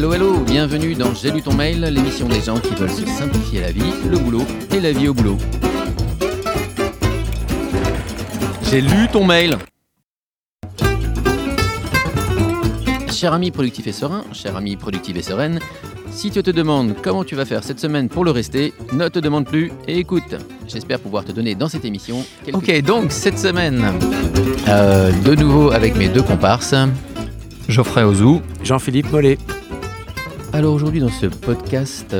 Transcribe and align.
Hello, 0.00 0.14
hello, 0.14 0.38
bienvenue 0.46 0.94
dans 0.94 1.12
J'ai 1.12 1.30
lu 1.30 1.42
ton 1.42 1.52
mail, 1.52 1.82
l'émission 1.82 2.26
des 2.26 2.40
gens 2.40 2.58
qui 2.58 2.74
veulent 2.74 2.88
se 2.88 3.04
simplifier 3.04 3.60
la 3.60 3.70
vie, 3.70 3.92
le 4.10 4.16
boulot 4.16 4.46
et 4.74 4.80
la 4.80 4.92
vie 4.92 5.08
au 5.08 5.12
boulot. 5.12 5.36
J'ai 8.70 8.80
lu 8.80 9.08
ton 9.12 9.26
mail 9.26 9.58
Cher 13.12 13.34
ami 13.34 13.50
productif 13.50 13.86
et 13.88 13.92
serein, 13.92 14.24
cher 14.32 14.56
ami 14.56 14.74
productive 14.76 15.18
et 15.18 15.22
sereine, 15.22 15.60
si 16.10 16.30
tu 16.30 16.42
te 16.42 16.50
demandes 16.50 16.94
comment 17.02 17.22
tu 17.22 17.34
vas 17.34 17.44
faire 17.44 17.62
cette 17.62 17.78
semaine 17.78 18.08
pour 18.08 18.24
le 18.24 18.30
rester, 18.30 18.72
ne 18.94 19.06
te 19.08 19.18
demande 19.18 19.44
plus 19.44 19.70
et 19.86 19.98
écoute. 19.98 20.34
J'espère 20.66 21.00
pouvoir 21.00 21.26
te 21.26 21.32
donner 21.32 21.54
dans 21.54 21.68
cette 21.68 21.84
émission 21.84 22.24
quelques... 22.46 22.56
Ok, 22.56 22.80
donc 22.80 23.12
cette 23.12 23.38
semaine, 23.38 23.84
euh, 24.66 25.12
de 25.12 25.34
nouveau 25.34 25.72
avec 25.72 25.94
mes 25.94 26.08
deux 26.08 26.22
comparses. 26.22 26.74
Geoffrey 27.68 28.02
Ozou. 28.02 28.40
Jean-Philippe 28.64 29.12
Mollet. 29.12 29.36
Alors 30.52 30.74
aujourd'hui 30.74 31.00
dans 31.00 31.08
ce 31.08 31.26
podcast, 31.26 32.16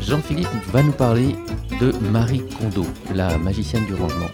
Jean-Philippe 0.00 0.48
va 0.72 0.82
nous 0.82 0.92
parler 0.92 1.36
de 1.80 1.92
Marie 2.10 2.42
Kondo, 2.58 2.84
la 3.14 3.38
magicienne 3.38 3.86
du 3.86 3.94
rangement. 3.94 4.30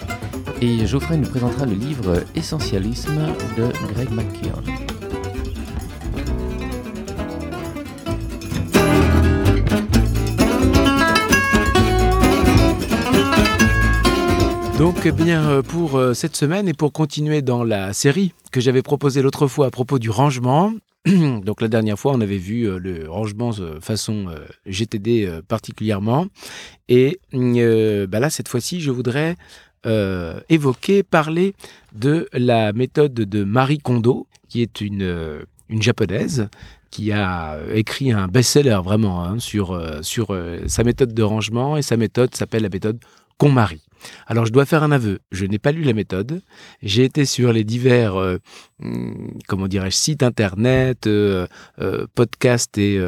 Et 0.63 0.87
Geoffrey 0.87 1.19
nous 1.19 1.29
présentera 1.29 1.67
le 1.67 1.75
livre 1.75 2.25
Essentialisme 2.35 3.21
de 3.57 3.69
Greg 3.93 4.11
McKeown. 4.11 4.92
Donc, 14.83 15.03
eh 15.05 15.13
bien, 15.13 15.49
euh, 15.49 15.63
pour 15.63 15.97
euh, 15.97 16.13
cette 16.13 16.35
semaine 16.35 16.67
et 16.67 16.75
pour 16.75 16.93
continuer 16.93 17.41
dans 17.41 17.63
la 17.63 17.93
série 17.93 18.33
que 18.51 18.61
j'avais 18.61 18.83
proposée 18.83 19.23
l'autre 19.23 19.47
fois 19.47 19.67
à 19.67 19.71
propos 19.71 20.01
du 20.01 20.11
rangement, 20.11 20.73
donc 21.07 21.61
la 21.61 21.69
dernière 21.69 21.97
fois, 21.97 22.15
on 22.17 22.21
avait 22.21 22.37
vu 22.37 22.65
euh, 22.65 22.81
le 22.81 23.09
rangement 23.09 23.53
façon 23.81 24.27
GTD 24.67 25.39
particulièrement. 25.47 26.27
Et 26.89 27.21
bah 27.33 28.19
là, 28.19 28.29
cette 28.29 28.49
fois-ci, 28.49 28.81
je 28.81 28.91
voudrais 28.91 29.37
évoquer, 30.49 31.05
parler 31.05 31.55
de 31.95 32.29
la 32.33 32.73
méthode 32.73 33.15
de 33.15 33.45
Marie 33.45 33.79
Kondo, 33.79 34.27
qui 34.49 34.63
est 34.63 34.81
une, 34.81 35.45
une 35.69 35.81
japonaise 35.81 36.49
qui 36.91 37.13
a 37.13 37.57
écrit 37.73 38.11
un 38.11 38.27
best-seller 38.27 38.81
vraiment 38.85 39.23
hein, 39.23 39.39
sur, 39.39 39.81
sur 40.03 40.37
sa 40.67 40.83
méthode 40.83 41.15
de 41.15 41.23
rangement. 41.23 41.77
Et 41.77 41.83
sa 41.83 41.97
méthode 41.97 42.35
s'appelle 42.35 42.65
la 42.65 42.69
méthode 42.69 42.99
KonMari. 43.39 43.83
Alors 44.27 44.47
je 44.47 44.53
dois 44.53 44.67
faire 44.67 44.83
un 44.83 44.93
aveu, 44.93 45.21
je 45.31 45.47
n'ai 45.47 45.59
pas 45.59 45.73
lu 45.73 45.83
la 45.83 45.93
méthode. 45.93 46.43
J'ai 46.83 47.05
été 47.05 47.25
sur 47.25 47.53
les 47.53 47.65
divers, 47.65 48.17
euh, 48.17 48.39
hmm, 48.81 49.39
comment 49.49 49.69
dirais-je, 49.69 49.97
sites 49.97 50.23
internet, 50.23 51.07
euh, 51.07 51.47
euh, 51.81 52.07
podcasts 52.15 52.79
et, 52.79 53.01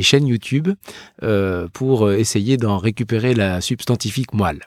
chaînes 0.00 0.26
YouTube 0.26 0.68
pour 1.72 2.10
essayer 2.10 2.56
d'en 2.56 2.78
récupérer 2.78 3.34
la 3.34 3.60
substantifique 3.60 4.32
moelle. 4.34 4.66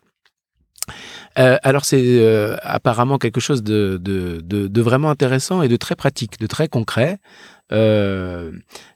alors 1.36 1.84
c'est 1.84 2.58
apparemment 2.62 3.18
quelque 3.18 3.42
chose 3.42 3.64
de, 3.64 4.82
vraiment 4.82 5.10
intéressant 5.10 5.62
et 5.62 5.68
de 5.68 5.76
très 5.76 5.96
pratique, 5.96 6.40
de 6.40 6.48
très 6.48 6.68
concret. 6.70 7.20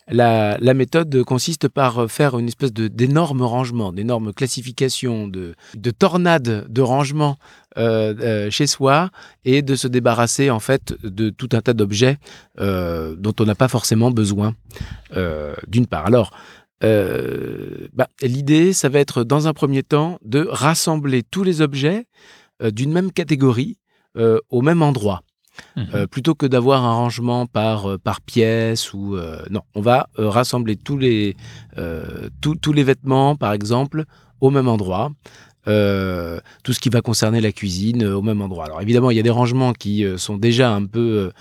La, 0.09 0.73
méthode 0.73 1.23
consiste 1.23 1.67
par 1.67 2.09
faire 2.09 2.37
une 2.37 2.47
espèce 2.47 2.73
d'énorme 2.73 3.41
rangement, 3.41 3.91
d'énorme 3.91 4.33
classification, 4.33 5.27
de, 5.27 5.55
de 5.75 5.91
tornades 5.91 6.65
de 6.69 6.81
rangement 6.81 7.37
euh, 7.77 8.13
euh, 8.19 8.49
chez 8.49 8.67
soi 8.67 9.09
et 9.45 9.61
de 9.61 9.75
se 9.75 9.87
débarrasser 9.87 10.49
en 10.49 10.59
fait 10.59 10.93
de 11.03 11.29
tout 11.29 11.49
un 11.53 11.61
tas 11.61 11.73
d'objets 11.73 12.17
dont 12.57 13.33
on 13.39 13.45
n'a 13.45 13.55
pas 13.55 13.67
forcément 13.67 14.11
besoin, 14.11 14.55
d'une 15.67 15.87
part. 15.87 16.05
Alors, 16.05 16.31
bah, 16.81 18.07
l'idée, 18.21 18.73
ça 18.73 18.89
va 18.89 18.99
être 18.99 19.23
dans 19.23 19.47
un 19.47 19.53
premier 19.53 19.83
temps 19.83 20.19
de 20.23 20.47
rassembler 20.49 21.23
tous 21.23 21.43
les 21.43 21.61
objets 21.61 22.05
d'une 22.63 22.91
même 22.91 23.11
catégorie 23.11 23.77
au 24.49 24.61
même 24.61 24.81
endroit. 24.81 25.21
Mhm. 25.75 25.87
Euh, 25.93 26.07
plutôt 26.07 26.35
que 26.35 26.45
d'avoir 26.45 26.83
un 26.85 26.93
rangement 26.93 27.45
par, 27.45 27.91
euh, 27.91 27.97
par 27.97 28.21
pièce 28.21 28.93
ou 28.93 29.15
euh, 29.15 29.41
non, 29.49 29.61
on 29.75 29.81
va 29.81 30.07
rassembler 30.17 30.75
tous 30.75 30.97
les, 30.97 31.35
tous 32.41 32.73
les 32.73 32.83
vêtements, 32.83 33.35
par 33.35 33.53
exemple, 33.53 34.05
au 34.41 34.49
même 34.49 34.67
endroit. 34.67 35.11
tout 35.65 36.73
ce 36.73 36.79
qui 36.79 36.89
va 36.89 37.01
concerner 37.01 37.41
la 37.41 37.51
cuisine 37.51 38.03
au 38.03 38.21
même 38.21 38.41
endroit. 38.41 38.65
Alors 38.65 38.81
évidemment, 38.81 39.11
il 39.11 39.17
y 39.17 39.19
a 39.19 39.23
des 39.23 39.29
rangements 39.29 39.73
qui 39.73 40.03
sont 40.17 40.37
déjà 40.37 40.71
un 40.73 40.85
peu 40.85 41.31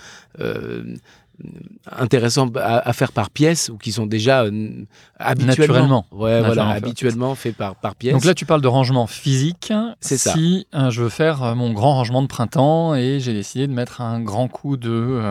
intéressants 1.91 2.49
à, 2.55 2.93
faire 2.93 3.11
par 3.11 3.29
pièce 3.29 3.69
ou 3.69 3.77
qui 3.77 3.91
sont 3.91 4.05
déjà 4.05 4.43
euh, 4.43 4.85
habituellement, 5.17 6.05
ouais, 6.11 6.41
voilà, 6.41 6.69
habituellement 6.69 7.35
faits 7.35 7.55
par, 7.55 7.75
par 7.75 7.95
pièce. 7.95 8.13
Donc 8.13 8.25
là, 8.25 8.33
tu 8.33 8.45
parles 8.45 8.61
de 8.61 8.67
rangement 8.67 9.07
physique. 9.07 9.73
C'est 10.01 10.17
ça. 10.17 10.33
Si 10.33 10.67
euh, 10.73 10.89
je 10.89 11.03
veux 11.03 11.09
faire 11.09 11.43
euh, 11.43 11.55
mon 11.55 11.71
grand 11.71 11.95
rangement 11.95 12.21
de 12.21 12.27
printemps 12.27 12.95
et 12.95 13.19
j'ai 13.19 13.33
décidé 13.33 13.67
de 13.67 13.73
mettre 13.73 14.01
un 14.01 14.21
grand 14.21 14.47
coup 14.47 14.77
de, 14.77 15.21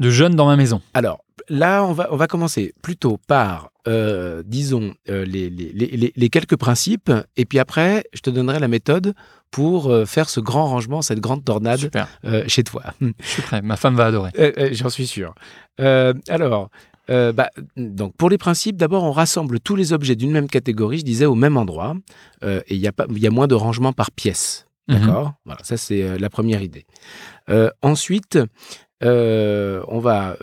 de 0.00 0.10
jeunes 0.10 0.34
dans 0.34 0.46
ma 0.46 0.56
maison. 0.56 0.80
Alors 0.94 1.23
là, 1.48 1.84
on 1.84 1.92
va, 1.92 2.08
on 2.10 2.16
va 2.16 2.26
commencer 2.26 2.74
plutôt 2.82 3.18
par, 3.26 3.70
disons, 4.44 4.94
les, 5.06 5.50
les, 5.50 6.12
les, 6.14 6.28
quelques 6.28 6.56
principes 6.56 7.12
et 7.36 7.44
puis 7.44 7.58
après, 7.58 8.04
je 8.12 8.20
te 8.20 8.30
donnerai 8.30 8.58
la 8.58 8.68
méthode 8.68 9.14
pour 9.54 9.86
euh, 9.86 10.04
faire 10.04 10.28
ce 10.28 10.40
grand 10.40 10.66
rangement, 10.66 11.00
cette 11.00 11.20
grande 11.20 11.44
tornade 11.44 11.88
euh, 12.24 12.42
chez 12.48 12.64
toi. 12.64 12.82
Je 13.00 13.28
suis 13.28 13.42
prêt, 13.42 13.62
ma 13.62 13.76
femme 13.76 13.94
va 13.94 14.06
adorer. 14.06 14.32
Euh, 14.36 14.70
j'en 14.72 14.88
suis 14.88 15.06
sûr. 15.06 15.32
alors, 15.78 16.70
bah, 17.08 17.50
donc 17.76 18.16
pour 18.16 18.30
les 18.30 18.38
principes, 18.38 18.76
d'abord 18.76 19.04
on 19.04 19.12
rassemble 19.12 19.60
tous 19.60 19.76
les 19.76 19.92
objets 19.92 20.16
d'une 20.16 20.32
même 20.32 20.48
catégorie, 20.48 20.98
je 20.98 21.04
disais 21.04 21.26
au 21.26 21.36
même 21.36 21.56
endroit, 21.56 21.94
et 22.42 22.62
il 22.70 22.78
y, 22.78 22.88
a 22.88 22.92
y 23.10 23.26
a 23.28 23.30
moins 23.30 23.46
de 23.46 23.54
rangement 23.54 23.92
par 23.92 24.10
pièce. 24.10 24.66
Mhm. 24.88 24.98
D'accord? 24.98 25.34
Voilà, 25.44 25.60
ça 25.62 25.76
c'est 25.76 26.18
la 26.18 26.30
première 26.30 26.60
idée. 26.60 26.84
ensuite, 27.80 28.38
on 29.02 29.98
va 30.00 30.36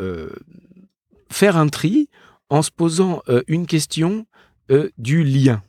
faire 1.31 1.57
un 1.57 1.67
tri 1.67 2.09
en 2.49 2.61
se 2.61 2.71
posant 2.71 3.21
une 3.47 3.65
question 3.65 4.25
du 4.97 5.23
lien. 5.23 5.61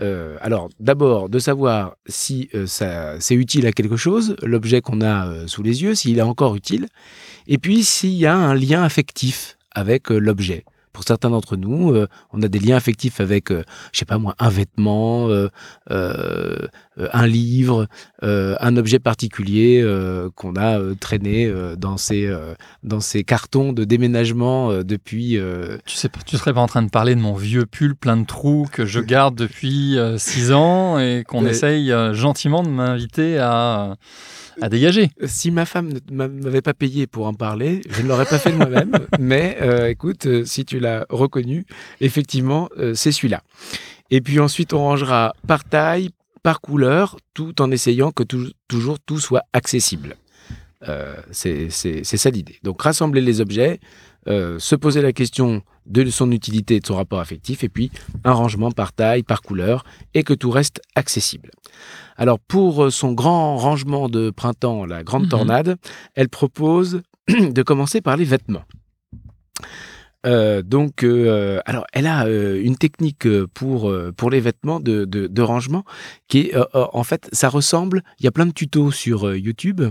Euh, 0.00 0.36
alors, 0.40 0.70
d'abord, 0.78 1.28
de 1.28 1.38
savoir 1.38 1.96
si 2.06 2.48
euh, 2.54 2.66
c'est 2.66 3.34
utile 3.34 3.66
à 3.66 3.72
quelque 3.72 3.96
chose, 3.96 4.34
l'objet 4.42 4.80
qu'on 4.80 5.00
a 5.00 5.26
euh, 5.26 5.46
sous 5.46 5.62
les 5.62 5.82
yeux, 5.82 5.94
s'il 5.94 6.18
est 6.18 6.22
encore 6.22 6.56
utile, 6.56 6.86
et 7.46 7.58
puis 7.58 7.84
s'il 7.84 8.14
y 8.14 8.26
a 8.26 8.34
un 8.34 8.54
lien 8.54 8.82
affectif 8.82 9.58
avec 9.72 10.08
l'objet. 10.10 10.64
Pour 10.92 11.04
certains 11.04 11.30
d'entre 11.30 11.56
nous, 11.56 11.92
euh, 11.92 12.08
on 12.32 12.42
a 12.42 12.48
des 12.48 12.58
liens 12.58 12.76
affectifs 12.76 13.20
avec, 13.20 13.52
euh, 13.52 13.62
je 13.92 14.00
sais 14.00 14.04
pas 14.04 14.18
moi, 14.18 14.34
un 14.38 14.48
vêtement, 14.48 15.28
euh, 15.28 15.48
un 17.12 17.26
livre, 17.26 17.86
un 18.22 18.76
objet 18.76 18.98
particulier 18.98 19.84
qu'on 20.34 20.56
a 20.56 20.78
traîné 20.98 21.52
dans 21.76 21.96
ces 21.96 22.32
dans 22.82 23.00
ces 23.00 23.24
cartons 23.24 23.72
de 23.72 23.84
déménagement 23.84 24.82
depuis. 24.82 25.38
Tu 25.86 25.96
sais, 25.96 26.08
tu 26.26 26.36
serais 26.36 26.52
pas 26.52 26.60
en 26.60 26.66
train 26.66 26.82
de 26.82 26.90
parler 26.90 27.14
de 27.14 27.20
mon 27.20 27.34
vieux 27.34 27.66
pull 27.66 27.94
plein 27.94 28.16
de 28.16 28.26
trous 28.26 28.66
que 28.70 28.84
je 28.84 29.00
garde 29.00 29.34
depuis 29.34 29.96
six 30.16 30.52
ans 30.52 30.98
et 30.98 31.24
qu'on 31.26 31.46
essaye 31.46 31.92
gentiment 32.12 32.62
de 32.62 32.68
m'inviter 32.68 33.38
à 33.38 33.96
à 34.60 34.68
dégager. 34.68 35.10
Si 35.24 35.50
ma 35.50 35.64
femme 35.64 35.92
ne 36.10 36.26
m'avait 36.26 36.62
pas 36.62 36.74
payé 36.74 37.06
pour 37.06 37.26
en 37.26 37.34
parler, 37.34 37.82
je 37.90 38.02
ne 38.02 38.08
l'aurais 38.08 38.26
pas 38.26 38.38
fait 38.38 38.52
de 38.52 38.56
moi-même. 38.56 38.92
mais 39.18 39.58
euh, 39.60 39.88
écoute, 39.88 40.26
euh, 40.26 40.44
si 40.44 40.64
tu 40.64 40.78
l'as 40.80 41.06
reconnu, 41.08 41.66
effectivement, 42.00 42.68
euh, 42.78 42.94
c'est 42.94 43.12
celui-là. 43.12 43.42
Et 44.10 44.20
puis 44.20 44.40
ensuite, 44.40 44.72
on 44.72 44.78
rangera 44.78 45.34
par 45.46 45.64
taille, 45.64 46.10
par 46.42 46.60
couleur, 46.60 47.16
tout 47.34 47.60
en 47.60 47.70
essayant 47.70 48.12
que 48.12 48.22
toujours 48.22 48.98
tout 49.00 49.18
soit 49.18 49.42
accessible. 49.52 50.16
c'est 51.30 51.70
ça 51.70 52.30
l'idée. 52.30 52.58
Donc 52.62 52.82
rassembler 52.82 53.20
les 53.20 53.40
objets, 53.40 53.80
se 54.26 54.74
poser 54.74 55.02
la 55.02 55.12
question 55.12 55.62
de 55.86 56.08
son 56.08 56.30
utilité 56.30 56.76
et 56.76 56.80
de 56.80 56.86
son 56.86 56.96
rapport 56.96 57.20
affectif, 57.20 57.64
et 57.64 57.68
puis 57.68 57.90
un 58.24 58.32
rangement 58.32 58.70
par 58.70 58.92
taille, 58.92 59.22
par 59.22 59.42
couleur, 59.42 59.84
et 60.14 60.22
que 60.22 60.34
tout 60.34 60.50
reste 60.50 60.80
accessible. 60.94 61.50
Alors 62.16 62.38
pour 62.38 62.84
euh, 62.84 62.90
son 62.90 63.12
grand 63.12 63.56
rangement 63.56 64.08
de 64.08 64.30
printemps, 64.30 64.84
la 64.84 65.02
grande 65.02 65.24
mhm. 65.24 65.30
tornade, 65.30 65.76
elle 66.14 66.28
propose 66.28 67.02
de 67.28 67.62
commencer 67.62 68.00
par 68.00 68.16
les 68.16 68.24
vêtements. 68.24 68.64
Euh, 70.26 70.62
donc, 70.62 71.02
euh, 71.02 71.60
alors, 71.64 71.86
elle 71.92 72.06
a 72.06 72.28
une 72.28 72.76
technique 72.76 73.26
pour 73.54 73.92
pour 74.16 74.30
les 74.30 74.40
vêtements 74.40 74.80
de, 74.80 75.04
de, 75.04 75.42
rangement 75.42 75.84
qui 76.28 76.40
est, 76.40 76.54
en 76.74 77.04
fait, 77.04 77.28
ça 77.32 77.48
ressemble. 77.48 78.02
Il 78.18 78.24
y 78.24 78.28
a 78.28 78.32
plein 78.32 78.46
de 78.46 78.52
tutos 78.52 78.90
sur 78.90 79.34
YouTube 79.34 79.82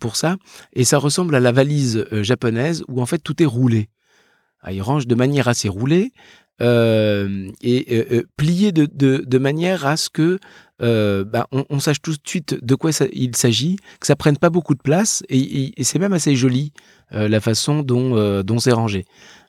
pour 0.00 0.16
ça, 0.16 0.36
et 0.72 0.84
ça 0.84 0.98
ressemble 0.98 1.34
à 1.34 1.40
la 1.40 1.52
valise 1.52 2.06
japonaise 2.10 2.84
où 2.88 3.00
en 3.00 3.06
fait 3.06 3.18
tout 3.18 3.42
est 3.42 3.46
roulé. 3.46 3.88
Ah, 4.60 4.72
il 4.72 4.80
range 4.80 5.06
de 5.06 5.14
manière 5.14 5.46
assez 5.46 5.68
roulée 5.68 6.12
euh, 6.62 7.50
et 7.62 7.84
euh, 7.90 8.04
euh, 8.12 8.22
plié 8.36 8.70
de, 8.70 8.86
de, 8.86 9.38
manière 9.38 9.86
à 9.86 9.96
ce 9.96 10.08
que 10.08 10.38
bah, 10.78 11.48
on, 11.50 11.80
sache 11.80 12.00
tout 12.00 12.12
de 12.12 12.18
suite 12.24 12.64
de 12.64 12.74
quoi 12.74 12.90
il 13.12 13.34
s'agit, 13.34 13.76
que 13.98 14.06
ça 14.06 14.14
prenne 14.14 14.38
pas 14.38 14.50
beaucoup 14.50 14.74
de 14.74 14.80
place 14.80 15.24
et, 15.28 15.72
c'est 15.82 15.98
même 15.98 16.12
assez 16.12 16.36
joli 16.36 16.72
la 17.10 17.40
façon 17.40 17.82
dont, 17.82 18.42
dont 18.42 18.58
c'est 18.58 18.72
rangé. 18.72 19.04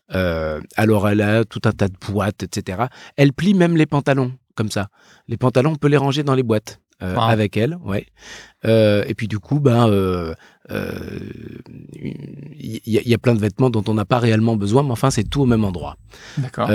Alors 0.09 1.09
elle 1.09 1.21
a 1.21 1.45
tout 1.45 1.61
un 1.65 1.71
tas 1.71 1.87
de 1.87 1.97
boîtes, 2.09 2.43
etc. 2.43 2.85
Elle 3.17 3.33
plie 3.33 3.53
même 3.53 3.75
les 3.75 3.85
pantalons 3.85 4.33
comme 4.55 4.71
ça. 4.71 4.87
Les 5.27 5.37
pantalons, 5.37 5.71
on 5.71 5.75
peut 5.75 5.89
les 5.89 5.97
ranger 5.97 6.23
dans 6.23 6.35
les 6.35 6.43
boîtes. 6.43 6.79
Avec 6.99 7.57
elle, 7.57 7.77
ouais. 7.83 8.05
et 8.63 9.13
puis 9.15 9.27
du 9.27 9.39
coup, 9.39 9.59
ben, 9.59 10.35
il 10.69 12.81
y, 12.85 13.13
a 13.13 13.17
plein 13.17 13.35
de 13.35 13.39
vêtements 13.39 13.69
dont 13.69 13.83
on 13.87 13.93
n'a 13.93 14.05
pas 14.05 14.19
réellement 14.19 14.55
besoin, 14.55 14.83
mais 14.83 14.91
enfin, 14.91 15.11
c'est 15.11 15.23
tout 15.23 15.41
au 15.41 15.45
même 15.45 15.63
endroit. 15.63 15.97
D'accord. 16.37 16.69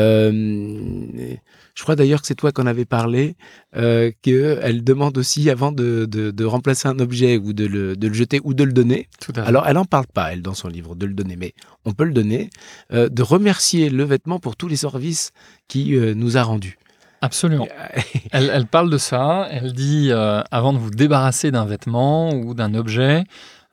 Je 1.80 1.82
crois 1.82 1.96
d'ailleurs 1.96 2.20
que 2.20 2.26
c'est 2.26 2.34
toi 2.34 2.52
qu'on 2.52 2.66
avait 2.66 2.84
parlé, 2.84 3.36
euh, 3.74 4.12
qu'elle 4.20 4.84
demande 4.84 5.16
aussi, 5.16 5.48
avant 5.48 5.72
de, 5.72 6.04
de, 6.04 6.44
remplacer 6.44 6.88
un 6.88 6.98
objet 6.98 7.38
ou 7.38 7.54
de 7.54 7.64
le, 7.64 7.96
de 7.96 8.08
le, 8.08 8.12
jeter 8.12 8.38
ou 8.44 8.52
de 8.52 8.64
le 8.64 8.74
donner, 8.74 9.08
alors 9.36 9.66
elle 9.66 9.76
n'en 9.76 9.86
parle 9.86 10.06
pas, 10.06 10.32
elle, 10.32 10.42
dans 10.42 10.52
son 10.52 10.68
livre, 10.68 10.94
de 10.94 11.06
le 11.06 11.14
donner, 11.14 11.36
mais 11.36 11.54
on 11.86 11.92
peut 11.92 12.04
le 12.04 12.12
donner, 12.12 12.50
euh, 12.92 13.08
de 13.08 13.22
remercier 13.22 13.88
le 13.88 14.04
vêtement 14.04 14.40
pour 14.40 14.56
tous 14.56 14.68
les 14.68 14.76
services 14.76 15.32
qui 15.68 15.96
euh, 15.96 16.12
nous 16.14 16.36
a 16.36 16.42
rendus. 16.42 16.76
Absolument. 17.20 17.68
elle, 18.32 18.50
elle, 18.52 18.66
parle 18.66 18.90
de 18.90 18.98
ça, 18.98 19.48
elle 19.50 19.72
dit, 19.72 20.08
euh, 20.10 20.42
avant 20.50 20.72
de 20.72 20.78
vous 20.78 20.90
débarrasser 20.90 21.50
d'un 21.50 21.64
vêtement 21.64 22.30
ou 22.30 22.54
d'un 22.54 22.74
objet, 22.74 23.24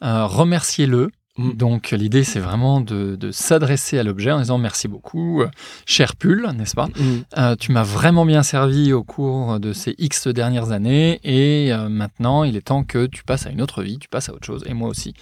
remerciez-le 0.02 1.10
Mm. 1.38 1.54
Donc 1.54 1.92
l'idée, 1.92 2.24
c'est 2.24 2.40
vraiment 2.40 2.82
de, 2.82 3.18
s'adresser 3.32 4.00
à 4.00 4.04
l'objet 4.04 4.32
en 4.32 4.40
disant 4.40 4.58
merci 4.58 4.88
beaucoup, 4.88 5.42
euh, 5.42 5.50
cher 5.86 6.16
pull, 6.16 6.50
n'est-ce 6.56 6.76
pas? 6.76 6.88
Mm. 6.88 7.24
euh, 7.38 7.56
Tu 7.56 7.72
m'as 7.72 7.84
vraiment 7.84 8.26
bien 8.26 8.44
servi 8.44 8.94
au 8.94 9.04
cours 9.04 9.60
de 9.60 9.74
ces 9.74 9.96
X 9.98 10.28
dernières 10.28 10.72
années 10.72 11.20
et 11.24 11.72
euh, 11.72 11.90
maintenant, 11.90 12.44
il 12.44 12.56
est 12.56 12.62
temps 12.62 12.84
que 12.84 13.06
tu 13.06 13.24
passes 13.24 13.46
à 13.46 13.50
une 13.50 13.62
autre 13.62 13.84
vie, 13.84 14.00
tu 14.00 14.08
passes 14.08 14.30
à 14.30 14.34
autre 14.34 14.46
chose, 14.46 14.64
et 14.66 14.74
moi 14.74 14.90
aussi. 14.90 15.14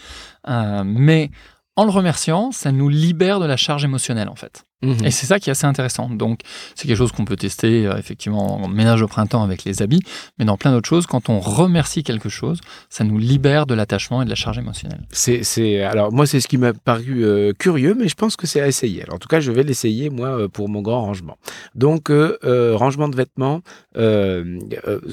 mais 0.47 1.31
en 1.77 1.83
le 1.83 1.91
remerciant, 1.91 2.51
ça 2.51 2.71
nous 2.71 2.87
libère 2.87 3.39
de 3.41 3.45
la 3.45 3.57
charge 3.57 3.83
émotionnelle 3.83 4.29
en 4.29 4.35
fait. 4.35 4.63
Mhm. 4.81 5.05
Et 5.05 5.11
c'est 5.11 5.25
ça 5.25 5.39
qui 5.39 5.49
est 5.49 5.51
assez 5.51 5.65
intéressant. 5.65 6.09
Donc, 6.09 6.41
c'est 6.75 6.87
quelque 6.87 6.97
chose 6.97 7.11
qu'on 7.11 7.25
peut 7.25 7.37
tester 7.37 7.87
euh, 7.87 7.97
effectivement 7.97 8.61
en 8.61 8.67
ménage 8.67 9.01
au 9.01 9.07
printemps 9.07 9.43
avec 9.43 9.63
les 9.63 9.81
habits, 9.81 10.01
mais 10.37 10.45
dans 10.45 10.57
plein 10.57 10.71
d'autres 10.71 10.87
choses, 10.87 11.05
quand 11.05 11.29
on 11.29 11.39
remercie 11.39 12.03
quelque 12.03 12.29
chose, 12.29 12.59
ça 12.89 13.03
nous 13.03 13.17
libère 13.17 13.65
de 13.65 13.73
l'attachement 13.73 14.21
et 14.21 14.25
de 14.25 14.29
la 14.29 14.35
charge 14.35 14.57
émotionnelle. 14.57 15.01
C'est, 15.11 15.81
alors 15.81 16.11
moi, 16.11 16.27
c'est 16.27 16.39
ce 16.39 16.47
qui 16.47 16.57
m'a 16.57 16.73
paru 16.73 17.23
euh, 17.23 17.53
curieux, 17.57 17.95
mais 17.97 18.07
je 18.07 18.15
pense 18.15 18.35
que 18.35 18.47
c'est 18.47 18.61
à 18.61 18.67
essayer. 18.67 19.03
Alors, 19.03 19.15
en 19.15 19.19
tout 19.19 19.29
cas, 19.29 19.39
je 19.39 19.51
vais 19.51 19.63
l'essayer 19.63 20.09
moi 20.09 20.27
euh, 20.27 20.47
pour 20.49 20.67
mon 20.67 20.81
grand 20.81 21.01
rangement. 21.01 21.37
Donc, 21.73 22.09
rangement 22.11 23.07
de 23.07 23.15
vêtements 23.15 23.61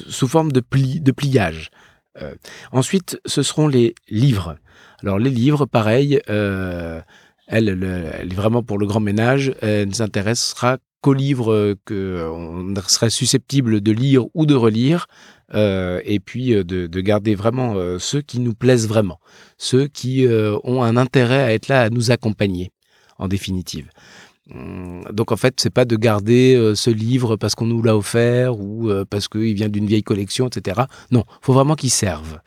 sous 0.08 0.28
forme 0.28 0.52
de 0.52 0.60
pli, 0.60 1.00
de 1.00 1.12
pliage. 1.12 1.70
ensuite, 2.72 3.20
ce 3.26 3.42
seront 3.42 3.68
les 3.68 3.94
livres. 4.08 4.56
Alors, 5.02 5.18
les 5.18 5.30
livres, 5.30 5.66
pareil. 5.66 6.20
Elle, 7.52 7.68
est 7.68 8.34
vraiment 8.34 8.62
pour 8.62 8.78
le 8.78 8.86
grand 8.86 9.00
ménage. 9.00 9.54
Elle 9.60 9.88
ne 9.88 9.92
s'intéressera 9.92 10.78
qu'aux 11.02 11.12
livres 11.12 11.52
euh, 11.52 11.74
qu'on 11.84 12.74
serait 12.88 13.10
susceptible 13.10 13.82
de 13.82 13.92
lire 13.92 14.24
ou 14.32 14.46
de 14.46 14.54
relire, 14.54 15.06
euh, 15.52 16.00
et 16.06 16.18
puis 16.18 16.54
euh, 16.54 16.64
de, 16.64 17.00
garder 17.00 17.34
vraiment 17.34 17.74
ceux 17.98 18.22
qui 18.22 18.40
nous 18.40 18.54
plaisent 18.54 18.88
vraiment, 18.88 19.20
ceux 19.58 19.86
qui 19.86 20.26
ont 20.64 20.82
un 20.82 20.96
intérêt 20.96 21.42
à 21.42 21.52
être 21.52 21.68
là, 21.68 21.82
à 21.82 21.90
nous 21.90 22.10
accompagner, 22.10 22.72
en 23.18 23.28
définitive. 23.28 23.90
Hum, 24.50 25.04
donc 25.12 25.30
en 25.30 25.36
fait, 25.36 25.60
c'est 25.60 25.70
pas 25.70 25.84
de 25.84 25.96
garder 25.96 26.72
ce 26.74 26.90
livre 26.90 27.36
parce 27.36 27.54
qu'on 27.54 27.66
nous 27.66 27.82
l'a 27.82 27.96
offert 27.96 28.58
ou 28.58 28.90
parce 29.10 29.28
qu'il 29.28 29.54
vient 29.54 29.68
d'une 29.68 29.86
vieille 29.86 30.02
collection, 30.02 30.46
etc. 30.48 30.82
Non, 31.10 31.24
faut 31.42 31.52
vraiment 31.52 31.74
qu'il 31.74 31.90
serve. 31.90 32.38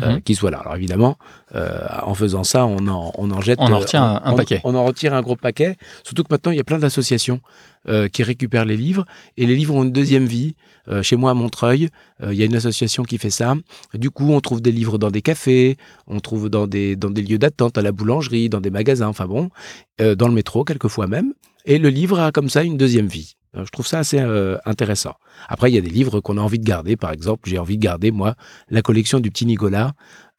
Euh, 0.00 0.14
mhm. 0.14 0.22
qui 0.22 0.34
soit 0.34 0.50
là. 0.50 0.58
Alors 0.58 0.74
évidemment, 0.74 1.18
euh, 1.54 1.86
en 2.02 2.14
faisant 2.14 2.44
ça, 2.44 2.64
on 2.64 2.88
en, 2.88 3.12
on 3.18 3.30
en 3.30 3.42
jette. 3.42 3.58
On 3.60 3.70
en 3.70 3.78
retire 3.78 4.02
un, 4.02 4.34
paquet. 4.34 4.58
On 4.64 4.74
en 4.74 4.84
retire 4.84 5.12
un 5.12 5.20
gros 5.20 5.36
paquet. 5.36 5.76
Surtout 6.02 6.22
que 6.22 6.28
maintenant, 6.30 6.50
il 6.50 6.56
y 6.56 6.60
a 6.60 6.64
plein 6.64 6.78
d'associations 6.78 7.40
euh, 7.88 8.08
qui 8.08 8.22
récupèrent 8.22 8.64
les 8.64 8.78
livres 8.78 9.04
et 9.36 9.44
les 9.44 9.54
livres 9.54 9.74
ont 9.74 9.82
une 9.82 9.92
deuxième 9.92 10.24
vie. 10.24 10.54
chez 11.02 11.16
moi 11.16 11.30
à 11.30 11.34
Montreuil, 11.34 11.90
il 12.22 12.32
y 12.32 12.42
a 12.42 12.46
une 12.46 12.56
association 12.56 13.02
qui 13.04 13.18
fait 13.18 13.30
ça. 13.30 13.54
Du 13.92 14.10
coup, 14.10 14.32
on 14.32 14.40
trouve 14.40 14.62
des 14.62 14.72
livres 14.72 14.96
dans 14.96 15.10
des 15.10 15.22
cafés, 15.22 15.76
on 16.06 16.20
trouve 16.20 16.48
dans 16.48 16.66
des 16.66 16.96
dans 16.96 17.10
des 17.10 17.22
lieux 17.22 17.38
d'attente, 17.38 17.76
à 17.76 17.82
la 17.82 17.92
boulangerie, 17.92 18.48
dans 18.48 18.60
des 18.60 18.70
magasins, 18.70 19.08
enfin 19.08 19.26
bon, 19.26 19.50
dans 19.98 20.28
le 20.28 20.34
métro 20.34 20.64
quelquefois 20.64 21.06
même. 21.06 21.34
Et 21.66 21.78
le 21.78 21.90
livre 21.90 22.18
a 22.18 22.32
comme 22.32 22.48
ça 22.48 22.64
une 22.64 22.78
deuxième 22.78 23.08
vie. 23.08 23.36
Je 23.54 23.70
trouve 23.70 23.86
ça 23.86 23.98
assez 23.98 24.18
euh, 24.18 24.56
intéressant. 24.64 25.14
Après, 25.48 25.70
il 25.70 25.74
y 25.74 25.78
a 25.78 25.82
des 25.82 25.90
livres 25.90 26.20
qu'on 26.20 26.38
a 26.38 26.40
envie 26.40 26.58
de 26.58 26.64
garder. 26.64 26.96
Par 26.96 27.12
exemple, 27.12 27.48
j'ai 27.48 27.58
envie 27.58 27.76
de 27.76 27.82
garder, 27.82 28.10
moi, 28.10 28.34
la 28.70 28.80
collection 28.82 29.20
du 29.20 29.30
petit 29.30 29.44
Nicolas, 29.44 29.92